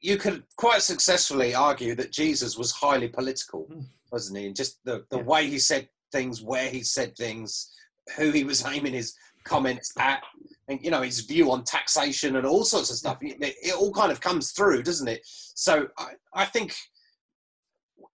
you 0.01 0.17
could 0.17 0.43
quite 0.57 0.83
successfully 0.83 1.55
argue 1.55 1.95
that 1.95 2.11
Jesus 2.11 2.59
was 2.59 2.73
highly 2.73 3.09
political, 3.09 3.69
Mm. 3.71 3.87
wasn't 4.11 4.39
he? 4.41 4.47
And 4.47 4.57
just 4.57 4.81
the, 4.85 5.07
the 5.11 5.19
Yeah. 5.19 5.23
way 5.23 5.49
he 5.49 5.61
said 5.61 5.89
things, 6.13 6.43
where 6.43 6.69
he 6.69 6.83
said 6.83 7.17
things, 7.17 7.73
who 8.17 8.31
he 8.31 8.45
was 8.45 8.65
aiming 8.67 8.93
his 8.93 9.15
comments 9.45 9.93
at, 9.99 10.23
and 10.69 10.79
you 10.85 10.91
know 10.91 11.03
his 11.03 11.21
view 11.21 11.51
on 11.51 11.65
taxation 11.65 12.37
and 12.37 12.47
all 12.47 12.65
sorts 12.65 12.91
of 12.91 12.97
stuff. 12.97 13.19
It, 13.23 13.37
it 13.41 13.75
all 13.75 13.93
kind 13.93 14.13
of 14.13 14.21
comes 14.21 14.53
through, 14.53 14.83
doesn't 14.85 15.09
it? 15.09 15.21
So 15.25 15.89
I, 15.99 16.13
I 16.35 16.45
think 16.45 16.77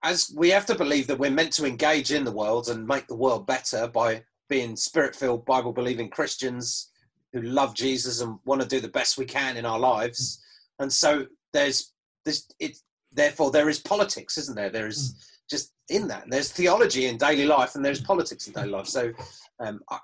as 0.02 0.32
we 0.36 0.50
have 0.50 0.66
to 0.66 0.74
believe 0.74 1.06
that 1.08 1.18
we're 1.18 1.30
meant 1.30 1.52
to 1.54 1.66
engage 1.66 2.12
in 2.12 2.24
the 2.24 2.32
world 2.32 2.68
and 2.68 2.86
make 2.86 3.06
the 3.08 3.16
world 3.16 3.46
better 3.46 3.88
by 3.88 4.22
being 4.48 4.76
spirit-filled, 4.76 5.44
Bible-believing 5.44 6.08
Christians 6.08 6.90
who 7.32 7.42
love 7.42 7.74
Jesus 7.74 8.20
and 8.20 8.38
want 8.44 8.62
to 8.62 8.68
do 8.68 8.80
the 8.80 8.88
best 8.88 9.18
we 9.18 9.24
can 9.24 9.56
in 9.56 9.66
our 9.66 9.78
lives. 9.78 10.38
Mm. 10.38 10.84
And 10.84 10.92
so 10.92 11.26
there's 11.52 11.92
this. 12.24 12.46
It 12.58 12.78
therefore 13.12 13.50
there 13.50 13.68
is 13.68 13.80
politics, 13.80 14.38
isn't 14.38 14.56
there? 14.56 14.70
There 14.70 14.86
is 14.86 15.12
mm. 15.12 15.37
Just 15.48 15.72
in 15.88 16.08
that. 16.08 16.24
There's 16.28 16.52
theology 16.52 17.06
in 17.06 17.16
daily 17.16 17.46
life, 17.46 17.74
and 17.74 17.84
there's 17.84 18.00
politics 18.00 18.46
in 18.46 18.52
daily 18.52 18.70
life. 18.70 18.86
So 18.86 19.12
um, 19.60 19.80
I, 19.90 19.98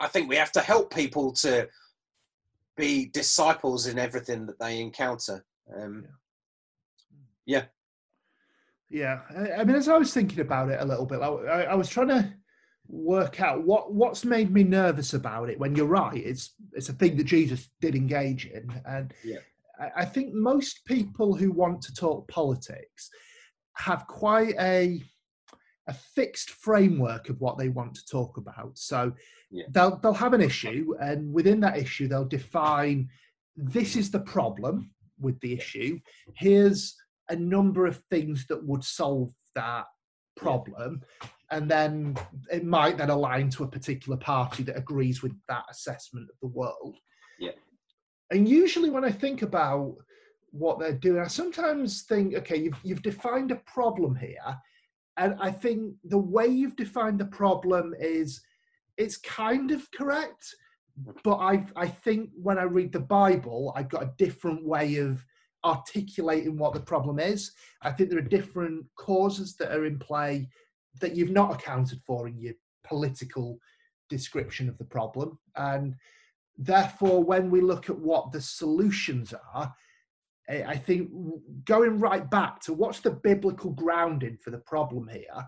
I 0.00 0.08
think 0.08 0.28
we 0.28 0.36
have 0.36 0.52
to 0.52 0.60
help 0.60 0.94
people 0.94 1.32
to 1.32 1.68
be 2.76 3.06
disciples 3.06 3.86
in 3.86 3.98
everything 3.98 4.46
that 4.46 4.58
they 4.58 4.80
encounter. 4.80 5.44
Um, 5.76 6.06
yeah 8.90 9.20
I, 9.36 9.52
I 9.52 9.64
mean 9.64 9.76
as 9.76 9.88
i 9.88 9.98
was 9.98 10.12
thinking 10.12 10.40
about 10.40 10.70
it 10.70 10.80
a 10.80 10.84
little 10.84 11.06
bit 11.06 11.20
I, 11.20 11.26
I, 11.28 11.62
I 11.62 11.74
was 11.74 11.88
trying 11.88 12.08
to 12.08 12.32
work 12.86 13.40
out 13.40 13.64
what 13.64 13.92
what's 13.92 14.24
made 14.24 14.50
me 14.50 14.64
nervous 14.64 15.14
about 15.14 15.50
it 15.50 15.58
when 15.58 15.74
you're 15.76 15.86
right 15.86 16.16
it's 16.16 16.54
it's 16.72 16.88
a 16.88 16.94
thing 16.94 17.16
that 17.16 17.24
jesus 17.24 17.68
did 17.80 17.94
engage 17.94 18.46
in 18.46 18.70
and 18.86 19.12
Yeah. 19.24 19.38
I, 19.78 20.02
I 20.02 20.04
think 20.04 20.32
most 20.32 20.84
people 20.86 21.34
who 21.34 21.52
want 21.52 21.82
to 21.82 21.94
talk 21.94 22.26
politics 22.28 23.10
have 23.78 24.06
quite 24.06 24.54
a 24.58 25.02
a 25.86 25.94
fixed 25.94 26.50
framework 26.50 27.30
of 27.30 27.40
what 27.40 27.56
they 27.56 27.70
want 27.70 27.94
to 27.94 28.04
talk 28.06 28.36
about. 28.36 28.76
So 28.76 29.12
Yeah. 29.50 29.64
they'll 29.70 29.96
they'll 29.96 30.12
have 30.12 30.34
an 30.34 30.42
issue, 30.42 30.94
and 31.00 31.32
within 31.32 31.60
that 31.60 31.78
issue, 31.78 32.08
they'll 32.08 32.26
define 32.26 33.08
this 33.56 33.96
is 33.96 34.10
the 34.10 34.20
problem 34.20 34.90
with 35.18 35.40
the 35.40 35.54
issue. 35.54 35.98
Here's 36.36 36.94
a 37.30 37.36
number 37.36 37.86
of 37.86 37.96
things 38.10 38.46
that 38.46 38.64
would 38.64 38.84
solve 38.84 39.32
that 39.54 39.86
problem, 40.36 41.02
and 41.50 41.70
then 41.70 42.16
it 42.52 42.64
might 42.64 42.98
then 42.98 43.10
align 43.10 43.48
to 43.50 43.64
a 43.64 43.68
particular 43.68 44.18
party 44.18 44.62
that 44.64 44.76
agrees 44.76 45.22
with 45.22 45.32
that 45.48 45.64
assessment 45.70 46.28
of 46.30 46.36
the 46.42 46.48
world. 46.48 46.96
Yeah. 47.38 47.52
And 48.30 48.46
usually, 48.46 48.90
when 48.90 49.04
I 49.04 49.10
think 49.10 49.40
about 49.40 49.96
what 50.50 50.78
they're 50.78 50.92
doing, 50.92 51.20
I 51.20 51.26
sometimes 51.26 52.02
think, 52.02 52.34
okay, 52.34 52.56
you've 52.56 52.78
you've 52.82 53.02
defined 53.02 53.50
a 53.50 53.56
problem 53.56 54.14
here, 54.14 54.58
and 55.16 55.36
I 55.40 55.50
think 55.50 55.94
the 56.04 56.18
way 56.18 56.46
you've 56.46 56.76
defined 56.76 57.18
the 57.18 57.26
problem 57.26 57.94
is 57.98 58.40
it's 58.96 59.16
kind 59.16 59.70
of 59.70 59.90
correct, 59.92 60.54
but 61.22 61.36
I 61.36 61.66
I 61.76 61.88
think 61.88 62.30
when 62.34 62.58
I 62.58 62.64
read 62.64 62.92
the 62.92 63.00
Bible, 63.00 63.72
I've 63.76 63.88
got 63.88 64.02
a 64.02 64.14
different 64.18 64.64
way 64.64 64.96
of 64.96 65.24
articulating 65.64 66.56
what 66.56 66.72
the 66.72 66.80
problem 66.80 67.18
is. 67.18 67.52
I 67.82 67.90
think 67.90 68.10
there 68.10 68.18
are 68.18 68.36
different 68.36 68.86
causes 68.96 69.56
that 69.56 69.72
are 69.72 69.86
in 69.86 69.98
play 69.98 70.48
that 71.00 71.16
you've 71.16 71.30
not 71.30 71.52
accounted 71.52 72.00
for 72.06 72.28
in 72.28 72.38
your 72.38 72.54
political 72.84 73.58
description 74.08 74.68
of 74.68 74.78
the 74.78 74.84
problem, 74.84 75.38
and 75.56 75.94
therefore, 76.56 77.22
when 77.22 77.50
we 77.50 77.60
look 77.60 77.90
at 77.90 77.98
what 77.98 78.32
the 78.32 78.40
solutions 78.40 79.34
are, 79.54 79.74
I 80.48 80.76
think 80.76 81.10
going 81.66 81.98
right 81.98 82.28
back 82.30 82.60
to 82.62 82.72
what's 82.72 83.00
the 83.00 83.10
biblical 83.10 83.70
grounding 83.70 84.38
for 84.42 84.50
the 84.50 84.58
problem 84.58 85.08
here, 85.08 85.46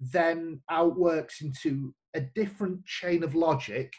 then 0.00 0.60
outworks 0.70 1.42
into 1.42 1.94
a 2.14 2.22
different 2.34 2.84
chain 2.86 3.22
of 3.22 3.34
logic 3.34 3.92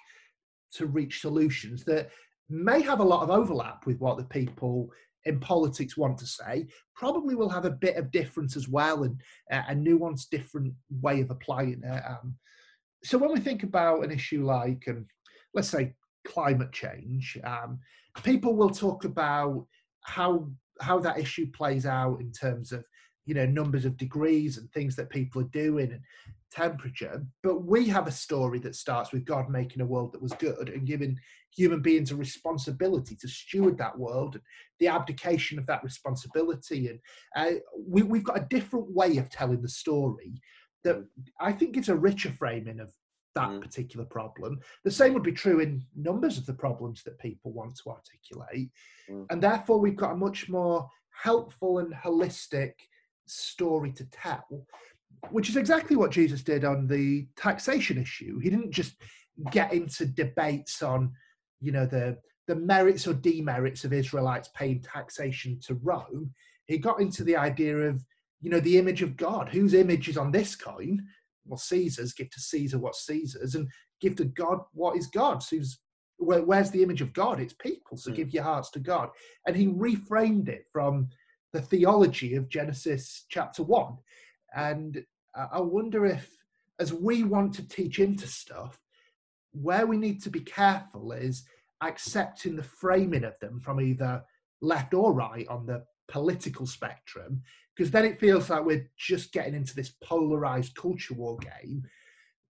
to 0.73 0.87
reach 0.87 1.21
solutions 1.21 1.83
that 1.85 2.09
may 2.49 2.81
have 2.81 2.99
a 2.99 3.03
lot 3.03 3.23
of 3.23 3.29
overlap 3.29 3.85
with 3.85 3.99
what 3.99 4.17
the 4.17 4.23
people 4.25 4.89
in 5.25 5.39
politics 5.39 5.95
want 5.95 6.17
to 6.17 6.25
say, 6.25 6.65
probably 6.95 7.35
will 7.35 7.49
have 7.49 7.65
a 7.65 7.71
bit 7.71 7.95
of 7.95 8.11
difference 8.11 8.57
as 8.57 8.67
well 8.67 9.03
and 9.03 9.21
uh, 9.51 9.61
a 9.69 9.75
nuanced, 9.75 10.29
different 10.31 10.73
way 10.89 11.21
of 11.21 11.29
applying 11.29 11.81
it. 11.83 12.03
Um, 12.07 12.35
so 13.03 13.17
when 13.17 13.31
we 13.31 13.39
think 13.39 13.63
about 13.63 14.03
an 14.03 14.11
issue 14.11 14.43
like, 14.43 14.83
um, 14.87 15.05
let's 15.53 15.69
say, 15.69 15.93
climate 16.25 16.71
change, 16.71 17.37
um, 17.43 17.79
people 18.23 18.55
will 18.55 18.69
talk 18.69 19.05
about 19.05 19.67
how 20.03 20.49
how 20.79 20.99
that 20.99 21.19
issue 21.19 21.47
plays 21.51 21.85
out 21.85 22.19
in 22.21 22.31
terms 22.31 22.71
of 22.71 22.83
you 23.25 23.33
know 23.33 23.45
numbers 23.45 23.85
of 23.85 23.97
degrees 23.97 24.57
and 24.57 24.71
things 24.71 24.95
that 24.95 25.09
people 25.09 25.41
are 25.41 25.45
doing 25.45 25.91
and 25.91 26.01
temperature. 26.51 27.25
But 27.43 27.63
we 27.63 27.87
have 27.87 28.07
a 28.07 28.11
story 28.11 28.59
that 28.59 28.75
starts 28.75 29.11
with 29.11 29.25
god 29.25 29.49
making 29.49 29.81
a 29.81 29.85
world 29.85 30.11
that 30.13 30.21
was 30.21 30.33
good 30.33 30.69
and 30.69 30.85
giving 30.85 31.17
human 31.55 31.81
beings 31.81 32.11
a 32.11 32.15
responsibility 32.15 33.15
to 33.15 33.27
steward 33.27 33.77
that 33.77 33.97
world 33.97 34.35
and 34.35 34.43
the 34.79 34.87
abdication 34.87 35.59
of 35.59 35.65
that 35.67 35.83
responsibility. 35.83 36.87
And 36.87 36.99
uh, 37.35 37.59
we, 37.77 38.03
we've 38.03 38.23
got 38.23 38.39
a 38.39 38.47
different 38.49 38.93
way 38.93 39.17
of 39.17 39.29
telling 39.29 39.61
the 39.61 39.69
story 39.69 40.33
that 40.83 41.03
i 41.39 41.51
think 41.51 41.73
gives 41.73 41.89
a 41.89 41.95
richer 41.95 42.31
framing 42.31 42.79
of 42.79 42.91
that 43.35 43.49
mm. 43.49 43.61
particular 43.61 44.05
problem 44.05 44.59
the 44.83 44.91
same 44.91 45.13
would 45.13 45.23
be 45.23 45.31
true 45.31 45.59
in 45.59 45.83
numbers 45.95 46.37
of 46.37 46.45
the 46.45 46.53
problems 46.53 47.03
that 47.03 47.17
people 47.19 47.51
want 47.51 47.75
to 47.75 47.89
articulate 47.89 48.69
mm. 49.09 49.25
and 49.29 49.41
therefore 49.41 49.79
we've 49.79 49.95
got 49.95 50.13
a 50.13 50.17
much 50.17 50.49
more 50.49 50.89
helpful 51.23 51.79
and 51.79 51.93
holistic 51.93 52.73
story 53.31 53.91
to 53.93 54.05
tell, 54.05 54.65
which 55.29 55.49
is 55.49 55.57
exactly 55.57 55.95
what 55.95 56.11
Jesus 56.11 56.41
did 56.41 56.65
on 56.65 56.87
the 56.87 57.27
taxation 57.35 57.97
issue. 57.97 58.39
He 58.39 58.49
didn't 58.49 58.71
just 58.71 58.95
get 59.51 59.73
into 59.73 60.05
debates 60.05 60.81
on, 60.81 61.13
you 61.59 61.71
know, 61.71 61.85
the 61.85 62.17
the 62.47 62.55
merits 62.55 63.07
or 63.07 63.13
demerits 63.13 63.85
of 63.85 63.93
Israelites 63.93 64.49
paying 64.55 64.81
taxation 64.81 65.59
to 65.65 65.75
Rome. 65.75 66.33
He 66.65 66.77
got 66.79 66.99
into 66.99 67.23
the 67.23 67.37
idea 67.37 67.77
of, 67.77 68.03
you 68.41 68.49
know, 68.49 68.59
the 68.59 68.77
image 68.77 69.01
of 69.03 69.15
God. 69.15 69.47
Whose 69.47 69.73
image 69.73 70.09
is 70.09 70.17
on 70.17 70.31
this 70.31 70.55
coin? 70.55 71.05
Well, 71.45 71.57
Caesar's. 71.57 72.13
Give 72.13 72.29
to 72.29 72.39
Caesar 72.39 72.79
what's 72.79 73.05
Caesar's, 73.05 73.55
and 73.55 73.67
give 73.99 74.15
to 74.17 74.25
God 74.25 74.59
what 74.73 74.97
is 74.97 75.07
God's. 75.07 75.49
Who's 75.49 75.79
where, 76.17 76.43
where's 76.43 76.71
the 76.71 76.83
image 76.83 77.01
of 77.01 77.13
God? 77.13 77.39
It's 77.39 77.53
people. 77.53 77.97
So 77.97 78.11
mm. 78.11 78.15
give 78.15 78.33
your 78.33 78.43
hearts 78.43 78.69
to 78.71 78.79
God. 78.79 79.09
And 79.47 79.55
he 79.55 79.67
reframed 79.67 80.49
it 80.49 80.65
from 80.71 81.09
the 81.51 81.61
theology 81.61 82.35
of 82.35 82.49
Genesis 82.49 83.25
chapter 83.29 83.63
one. 83.63 83.97
And 84.55 85.03
I 85.35 85.59
wonder 85.59 86.05
if, 86.05 86.29
as 86.79 86.93
we 86.93 87.23
want 87.23 87.53
to 87.55 87.67
teach 87.67 87.99
into 87.99 88.27
stuff, 88.27 88.79
where 89.53 89.87
we 89.87 89.97
need 89.97 90.21
to 90.23 90.29
be 90.29 90.41
careful 90.41 91.11
is 91.11 91.43
accepting 91.81 92.55
the 92.55 92.63
framing 92.63 93.23
of 93.23 93.33
them 93.41 93.59
from 93.59 93.81
either 93.81 94.23
left 94.61 94.93
or 94.93 95.13
right 95.13 95.47
on 95.47 95.65
the 95.65 95.83
political 96.07 96.67
spectrum, 96.67 97.41
because 97.75 97.91
then 97.91 98.05
it 98.05 98.19
feels 98.19 98.49
like 98.49 98.65
we're 98.65 98.89
just 98.97 99.31
getting 99.31 99.55
into 99.55 99.75
this 99.75 99.95
polarized 100.03 100.75
culture 100.75 101.13
war 101.13 101.37
game. 101.37 101.83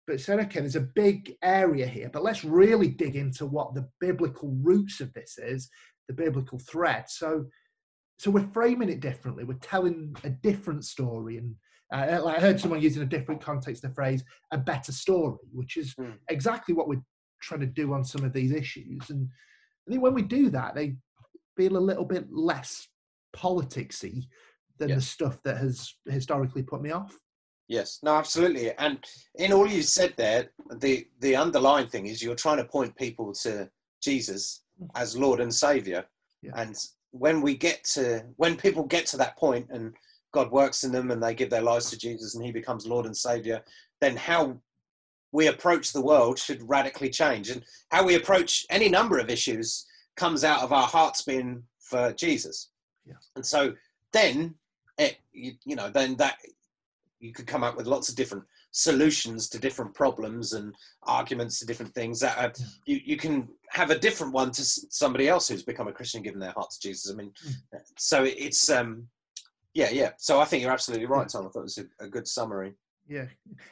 But 0.07 0.21
said, 0.21 0.39
okay, 0.41 0.61
there's 0.61 0.77
a 0.77 0.81
big 0.81 1.35
area 1.43 1.87
here, 1.87 2.09
but 2.11 2.23
let's 2.23 2.43
really 2.43 2.89
dig 2.89 3.15
into 3.15 3.45
what 3.45 3.75
the 3.75 3.87
biblical 4.01 4.57
roots 4.63 5.01
of 5.01 5.13
this 5.13 5.37
is, 5.37 5.69
the 6.09 6.15
biblical 6.15 6.59
thread. 6.59 7.05
So 7.09 7.45
so 8.19 8.33
we're 8.33 8.49
framing 8.53 8.89
it 8.89 9.01
differently. 9.01 9.45
We're 9.45 9.55
telling 9.55 10.15
a 10.25 10.31
different 10.31 10.85
story, 10.85 11.39
and 11.39 11.55
uh, 11.93 12.21
like 12.23 12.39
I 12.39 12.41
heard 12.41 12.61
someone 12.61 12.83
using 12.83 13.03
a 13.03 13.07
different 13.07 13.41
context 13.41 13.83
the 13.83 13.91
phrase 13.91 14.25
"a 14.51 14.59
better 14.59 14.93
story," 14.93 15.39
which 15.53 15.77
is 15.77 15.95
mm. 15.95 16.15
exactly 16.29 16.75
what 16.75 16.89
we're 16.89 17.03
trying 17.41 17.61
to 17.61 17.67
do 17.67 17.93
on 17.93 18.05
some 18.05 18.25
of 18.25 18.33
these 18.33 18.51
issues. 18.51 19.11
And 19.11 19.29
I 19.87 19.91
think 19.91 20.03
when 20.03 20.15
we 20.15 20.23
do 20.23 20.51
that, 20.51 20.75
they 20.75 20.97
feel 21.57 21.77
a 21.77 21.79
little 21.79 22.05
bit 22.05 22.27
less 22.31 22.89
politicsy 23.37 24.27
than 24.79 24.95
the 24.95 25.01
stuff 25.01 25.43
that 25.45 25.59
has 25.59 25.95
historically 26.07 26.63
put 26.63 26.83
me 26.83 26.91
off. 26.91 27.15
Yes, 27.69 27.99
no, 28.03 28.15
absolutely. 28.17 28.73
And 28.79 29.05
in 29.35 29.53
all 29.53 29.67
you 29.67 29.83
said 29.83 30.15
there, 30.17 30.51
the 30.77 31.07
the 31.21 31.37
underlying 31.37 31.87
thing 31.87 32.07
is 32.07 32.23
you're 32.23 32.35
trying 32.35 32.57
to 32.57 32.65
point 32.65 32.97
people 32.97 33.33
to 33.43 33.71
Jesus 34.03 34.63
hmm. 34.79 34.87
as 34.95 35.17
Lord 35.17 35.41
and 35.41 35.55
Savior. 35.55 36.05
Yeah. 36.43 36.53
And 36.57 36.77
when 37.11 37.43
we 37.43 37.57
get 37.57 37.85
to 37.95 38.25
when 38.37 38.57
people 38.57 38.85
get 38.85 39.07
to 39.07 39.17
that 39.19 39.37
point 39.37 39.69
and 39.71 39.95
God 40.33 40.51
works 40.51 40.85
in 40.85 40.93
them 40.93 41.11
and 41.11 41.23
they 41.23 41.35
give 41.35 41.51
their 41.51 41.63
lives 41.63 41.91
to 41.91 41.99
Jesus 41.99 42.35
and 42.35 42.45
He 42.45 42.53
becomes 42.53 42.87
Lord 42.87 43.07
and 43.07 43.17
Savior, 43.17 43.63
then 44.01 44.17
how 44.17 44.59
we 45.33 45.49
approach 45.49 45.93
the 45.93 46.01
world 46.01 46.39
should 46.39 46.67
radically 46.69 47.11
change, 47.11 47.51
and 47.51 47.63
how 47.91 48.03
we 48.03 48.15
approach 48.15 48.65
any 48.71 48.89
number 48.89 49.19
of 49.19 49.29
issues 49.29 49.87
comes 50.17 50.43
out 50.43 50.63
of 50.63 50.73
our 50.73 50.87
hearts 50.87 51.23
being 51.23 51.63
for 51.81 52.13
Jesus. 52.13 52.71
Yeah. 53.07 53.15
And 53.37 53.45
so 53.45 53.75
then 54.13 54.55
it 54.99 55.19
you, 55.33 55.53
you 55.65 55.77
know 55.77 55.89
then 55.89 56.17
that 56.17 56.37
you 57.21 57.33
could 57.33 57.47
come 57.47 57.65
up 57.65 57.77
with 57.77 57.87
lots 57.87 58.09
of 58.09 58.17
different 58.17 58.45
solutions 58.71 59.49
to 59.49 59.59
different 59.59 59.95
problems 59.95 60.53
and 60.53 60.75
arguments 61.05 61.59
to 61.59 61.67
different 61.67 61.93
things 61.95 62.21
that 62.21 62.39
uh, 62.39 62.51
you, 62.87 63.01
you 63.05 63.17
can 63.17 63.49
have 63.71 63.91
a 63.91 63.99
different 63.99 64.33
one 64.33 64.51
to 64.51 64.63
somebody 64.63 65.29
else 65.29 65.49
who's 65.49 65.63
become 65.63 65.89
a 65.89 65.93
christian 65.93 66.23
given 66.23 66.41
their 66.41 66.53
heart 66.53 66.71
to 66.71 66.81
jesus. 66.81 67.11
I 67.11 67.17
mean 67.17 67.33
mm. 67.47 67.81
so 67.97 68.25
it's 68.25 68.69
um 68.69 69.07
yeah 69.75 69.91
yeah. 69.91 70.11
So 70.19 70.41
i 70.41 70.45
think 70.45 70.63
you're 70.63 70.73
absolutely 70.73 71.07
right 71.07 71.29
tom. 71.29 71.47
I 71.47 71.49
thought 71.49 71.61
it 71.61 71.63
was 71.63 71.79
a, 71.79 72.05
a 72.05 72.09
good 72.09 72.29
summary. 72.29 72.75
Yeah. 73.09 73.27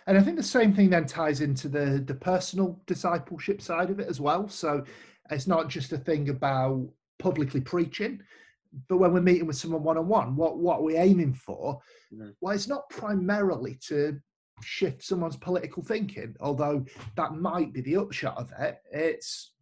And 0.07 0.17
i 0.17 0.23
think 0.23 0.37
the 0.37 0.43
same 0.43 0.75
thing 0.75 0.91
then 0.91 1.07
ties 1.07 1.41
into 1.41 1.69
the 1.69 2.03
the 2.07 2.15
personal 2.15 2.81
discipleship 2.87 3.61
side 3.61 3.91
of 3.91 4.01
it 4.01 4.09
as 4.09 4.21
well. 4.21 4.49
So 4.49 4.85
it's 5.31 5.47
not 5.47 5.69
just 5.69 5.93
a 5.93 5.99
thing 5.99 6.29
about 6.31 6.89
publicly 7.19 7.61
preaching 7.61 8.21
but 8.89 8.99
when 8.99 9.13
we're 9.13 9.21
meeting 9.21 9.47
with 9.47 9.57
someone 9.57 9.83
one-on-one 9.83 10.37
what 10.37 10.59
what 10.59 10.81
are 10.81 10.83
we 10.83 10.97
aiming 10.97 11.33
for 11.33 11.81
mm. 12.13 12.33
well 12.41 12.55
it's 12.55 12.69
not 12.69 12.89
primarily 12.91 13.79
to 13.87 14.19
shift 14.63 15.03
someone's 15.03 15.37
political 15.37 15.83
thinking, 15.83 16.35
although 16.41 16.85
that 17.17 17.35
might 17.35 17.73
be 17.73 17.81
the 17.83 17.97
upshot 17.97 18.37
of 18.37 18.53
it. 18.59 18.79
It's 18.93 19.53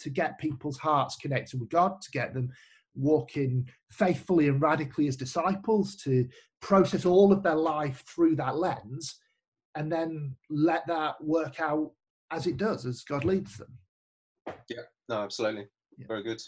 to 0.00 0.10
get 0.10 0.38
people's 0.38 0.78
hearts 0.78 1.16
connected 1.16 1.60
with 1.60 1.70
God, 1.70 2.00
to 2.02 2.10
get 2.10 2.34
them 2.34 2.50
walking 2.94 3.68
faithfully 3.90 4.48
and 4.48 4.60
radically 4.60 5.08
as 5.08 5.16
disciples, 5.16 5.96
to 5.96 6.28
process 6.60 7.04
all 7.04 7.32
of 7.32 7.42
their 7.42 7.56
life 7.56 8.04
through 8.06 8.36
that 8.36 8.56
lens, 8.56 9.18
and 9.76 9.90
then 9.90 10.34
let 10.50 10.86
that 10.86 11.22
work 11.22 11.60
out 11.60 11.90
as 12.30 12.46
it 12.46 12.56
does, 12.56 12.86
as 12.86 13.02
God 13.02 13.24
leads 13.24 13.56
them. 13.56 13.76
Yeah, 14.68 14.82
no, 15.08 15.22
absolutely. 15.22 15.66
Yeah. 15.98 16.06
Very 16.08 16.22
good. 16.22 16.40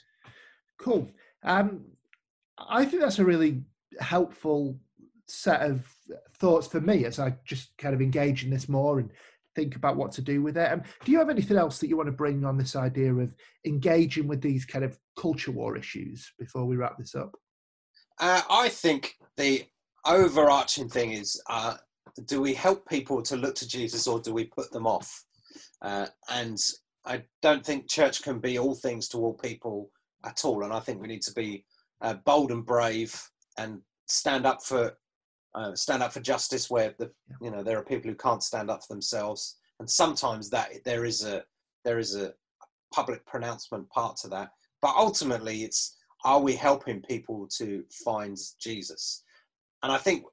Cool. 0.79 1.11
Um, 1.43 1.85
I 2.59 2.85
think 2.85 3.03
that's 3.03 3.19
a 3.19 3.25
really 3.25 3.63
helpful 4.01 4.79
set 5.27 5.63
of 5.63 5.85
thoughts 6.35 6.67
for 6.67 6.81
me 6.81 7.05
as 7.05 7.19
I 7.19 7.37
just 7.45 7.77
kind 7.79 7.95
of 7.95 8.01
engage 8.01 8.45
in 8.45 8.51
this 8.51 8.69
more 8.69 9.01
and 9.01 9.11
think 9.55 9.75
about 9.75 9.97
what 9.97 10.13
to 10.13 10.23
do 10.23 10.43
with 10.43 10.57
it. 10.57 10.71
Um, 10.71 10.83
do 11.05 11.13
you 11.13 11.19
have 11.19 11.31
anything 11.31 11.57
else 11.57 11.79
that 11.79 11.89
you 11.89 11.97
want 11.97 12.09
to 12.09 12.13
bring 12.13 12.45
on 12.45 12.57
this 12.57 12.77
idea 12.77 13.13
of 13.15 13.35
engaging 13.65 14.29
with 14.29 14.43
these 14.43 14.65
kind 14.65 14.85
of 14.85 14.99
culture 15.19 15.51
war 15.51 15.77
issues 15.77 16.33
before 16.39 16.67
we 16.67 16.77
wrap 16.77 16.99
this 16.99 17.15
up? 17.15 17.35
Uh, 18.21 18.43
I 18.49 18.69
think 18.69 19.15
the 19.37 19.65
overarching 20.07 20.89
thing 20.89 21.13
is 21.13 21.41
uh, 21.49 21.75
do 22.27 22.41
we 22.41 22.55
help 22.55 22.87
people 22.89 23.23
to 23.23 23.37
look 23.37 23.55
to 23.57 23.69
Jesus 23.69 24.07
or 24.07 24.21
do 24.21 24.33
we 24.33 24.45
put 24.45 24.71
them 24.71 24.87
off? 24.87 25.25
Uh, 25.83 26.07
and 26.31 26.59
I 27.05 27.25
don't 27.43 27.65
think 27.65 27.89
church 27.89 28.23
can 28.23 28.39
be 28.39 28.59
all 28.59 28.75
things 28.75 29.09
to 29.09 29.19
all 29.19 29.35
people 29.35 29.91
at 30.25 30.45
all. 30.45 30.65
And 30.65 30.73
I 30.73 30.81
think 30.81 31.01
we 31.01 31.09
need 31.09 31.23
to 31.23 31.33
be 31.33 31.65
uh, 32.01 32.15
bold 32.25 32.51
and 32.51 32.65
brave 32.65 33.21
and 33.59 33.81
stand 34.07 34.47
up 34.47 34.63
for 34.63 34.97
uh, 35.57 35.75
stand 35.75 36.03
up 36.03 36.13
for 36.13 36.21
justice 36.21 36.71
where 36.71 36.95
the 36.99 37.11
you 37.41 37.51
know 37.51 37.63
there 37.63 37.79
are 37.79 37.85
people 37.85 38.11
who 38.11 38.17
can't 38.17 38.43
stand 38.43 38.71
up 38.71 38.83
for 38.83 38.93
themselves. 38.93 39.57
And 39.81 39.91
sometimes 39.91 40.51
that 40.51 40.71
there 40.85 41.05
is 41.05 41.25
a 41.25 41.45
there 41.85 41.99
is 41.99 42.15
a 42.15 42.35
public 42.93 43.25
pronouncement 43.27 43.89
part 43.91 44.17
to 44.19 44.29
that. 44.29 44.51
But 44.83 44.95
ultimately 44.97 45.65
it's 45.65 45.97
are 46.25 46.41
we 46.41 46.55
helping 46.55 47.01
people 47.03 47.49
to 47.59 47.85
find 48.05 48.37
jesus? 48.61 49.23
And 49.83 49.93
i 49.93 49.99
think 49.99 50.25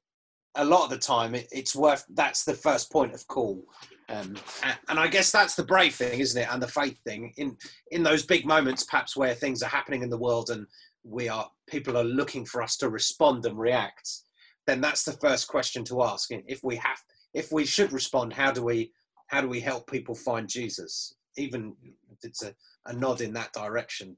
a 0.56 0.64
lot 0.64 0.84
of 0.84 0.90
the 0.90 0.98
time 0.98 1.34
it, 1.34 1.48
it's 1.50 1.74
worth 1.74 2.04
that's 2.10 2.44
the 2.44 2.54
first 2.54 2.92
point 2.92 3.14
of 3.14 3.26
call. 3.26 3.64
Um, 4.10 4.36
and, 4.62 4.76
and, 4.90 5.00
i 5.00 5.06
guess 5.06 5.32
that's 5.32 5.54
the 5.54 5.64
brave 5.64 5.94
thing 5.94 6.20
isn't 6.20 6.40
it? 6.40 6.48
And 6.52 6.62
the 6.62 6.68
faith 6.68 6.98
thing. 7.04 7.32
In 7.38 7.56
in 7.90 8.02
those 8.02 8.24
big 8.26 8.44
moments 8.44 8.84
perhaps 8.84 9.16
where 9.16 9.34
things 9.34 9.62
are 9.62 9.70
happening 9.70 10.02
in 10.02 10.10
the 10.10 10.18
world 10.18 10.50
and 10.50 10.66
we 11.04 11.28
are 11.28 11.50
people 11.66 11.96
are 11.96 12.04
looking 12.04 12.44
for 12.44 12.62
us 12.62 12.76
to 12.76 12.88
respond 12.88 13.44
and 13.46 13.58
react 13.58 14.24
then 14.66 14.80
that's 14.80 15.04
the 15.04 15.12
first 15.12 15.48
question 15.48 15.84
to 15.84 16.02
ask. 16.02 16.30
If 16.30 16.62
we 16.62 16.76
have, 16.76 16.98
if 17.34 17.52
we 17.52 17.66
should 17.66 17.92
respond, 17.92 18.32
how 18.32 18.50
do 18.50 18.62
we, 18.62 18.92
how 19.26 19.40
do 19.40 19.48
we 19.48 19.60
help 19.60 19.90
people 19.90 20.14
find 20.14 20.48
Jesus? 20.48 21.14
Even 21.36 21.74
if 22.10 22.24
it's 22.24 22.42
a, 22.42 22.54
a 22.86 22.92
nod 22.92 23.20
in 23.20 23.32
that 23.34 23.52
direction. 23.52 24.16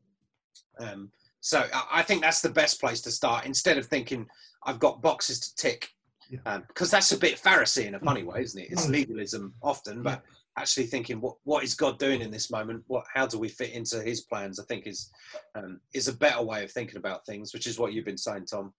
Um, 0.78 1.10
so 1.40 1.64
I 1.90 2.02
think 2.02 2.22
that's 2.22 2.42
the 2.42 2.50
best 2.50 2.80
place 2.80 3.00
to 3.02 3.10
start. 3.10 3.46
Instead 3.46 3.78
of 3.78 3.86
thinking 3.86 4.26
I've 4.64 4.78
got 4.78 5.02
boxes 5.02 5.40
to 5.40 5.54
tick, 5.54 5.88
because 6.28 6.42
yeah. 6.44 6.54
um, 6.54 6.90
that's 6.90 7.12
a 7.12 7.18
bit 7.18 7.40
Pharisee 7.40 7.86
in 7.86 7.94
a 7.94 8.00
funny 8.00 8.24
way, 8.24 8.42
isn't 8.42 8.60
it? 8.60 8.68
It's 8.70 8.86
mm. 8.86 8.90
legalism 8.90 9.54
often, 9.62 10.02
but 10.02 10.22
actually 10.58 10.86
thinking 10.86 11.20
what 11.20 11.36
what 11.44 11.64
is 11.64 11.74
God 11.74 11.98
doing 11.98 12.20
in 12.20 12.30
this 12.30 12.50
moment? 12.50 12.84
What 12.86 13.04
how 13.12 13.26
do 13.26 13.38
we 13.38 13.48
fit 13.48 13.72
into 13.72 14.02
His 14.02 14.22
plans? 14.22 14.58
I 14.58 14.64
think 14.64 14.86
is 14.86 15.10
um, 15.54 15.80
is 15.94 16.08
a 16.08 16.16
better 16.16 16.42
way 16.42 16.64
of 16.64 16.70
thinking 16.70 16.96
about 16.96 17.26
things, 17.26 17.52
which 17.52 17.66
is 17.66 17.78
what 17.78 17.92
you've 17.92 18.04
been 18.04 18.18
saying, 18.18 18.46
Tom. 18.46 18.72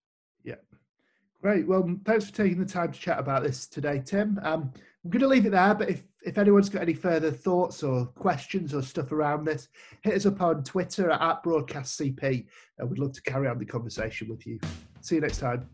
Yeah, 0.43 0.55
Great. 1.41 1.67
Well, 1.67 1.97
thanks 2.03 2.25
for 2.25 2.35
taking 2.35 2.59
the 2.59 2.65
time 2.65 2.91
to 2.91 2.99
chat 2.99 3.19
about 3.19 3.43
this 3.43 3.67
today, 3.67 4.01
Tim. 4.03 4.39
Um, 4.41 4.71
I'm 5.03 5.11
going 5.11 5.21
to 5.21 5.27
leave 5.27 5.45
it 5.45 5.51
there, 5.51 5.75
but 5.75 5.89
if, 5.89 6.03
if 6.25 6.37
anyone's 6.37 6.69
got 6.69 6.81
any 6.81 6.95
further 6.95 7.31
thoughts 7.31 7.83
or 7.83 8.07
questions 8.07 8.73
or 8.73 8.81
stuff 8.81 9.11
around 9.11 9.45
this, 9.45 9.67
hit 10.01 10.15
us 10.15 10.25
up 10.25 10.41
on 10.41 10.63
Twitter 10.63 11.11
at, 11.11 11.21
at 11.21 11.43
BroadcastCP. 11.43 12.47
and 12.79 12.89
we'd 12.89 12.99
love 12.99 13.13
to 13.13 13.21
carry 13.21 13.47
on 13.47 13.59
the 13.59 13.65
conversation 13.65 14.27
with 14.29 14.45
you. 14.47 14.59
See 15.01 15.15
you 15.15 15.21
next 15.21 15.37
time. 15.37 15.69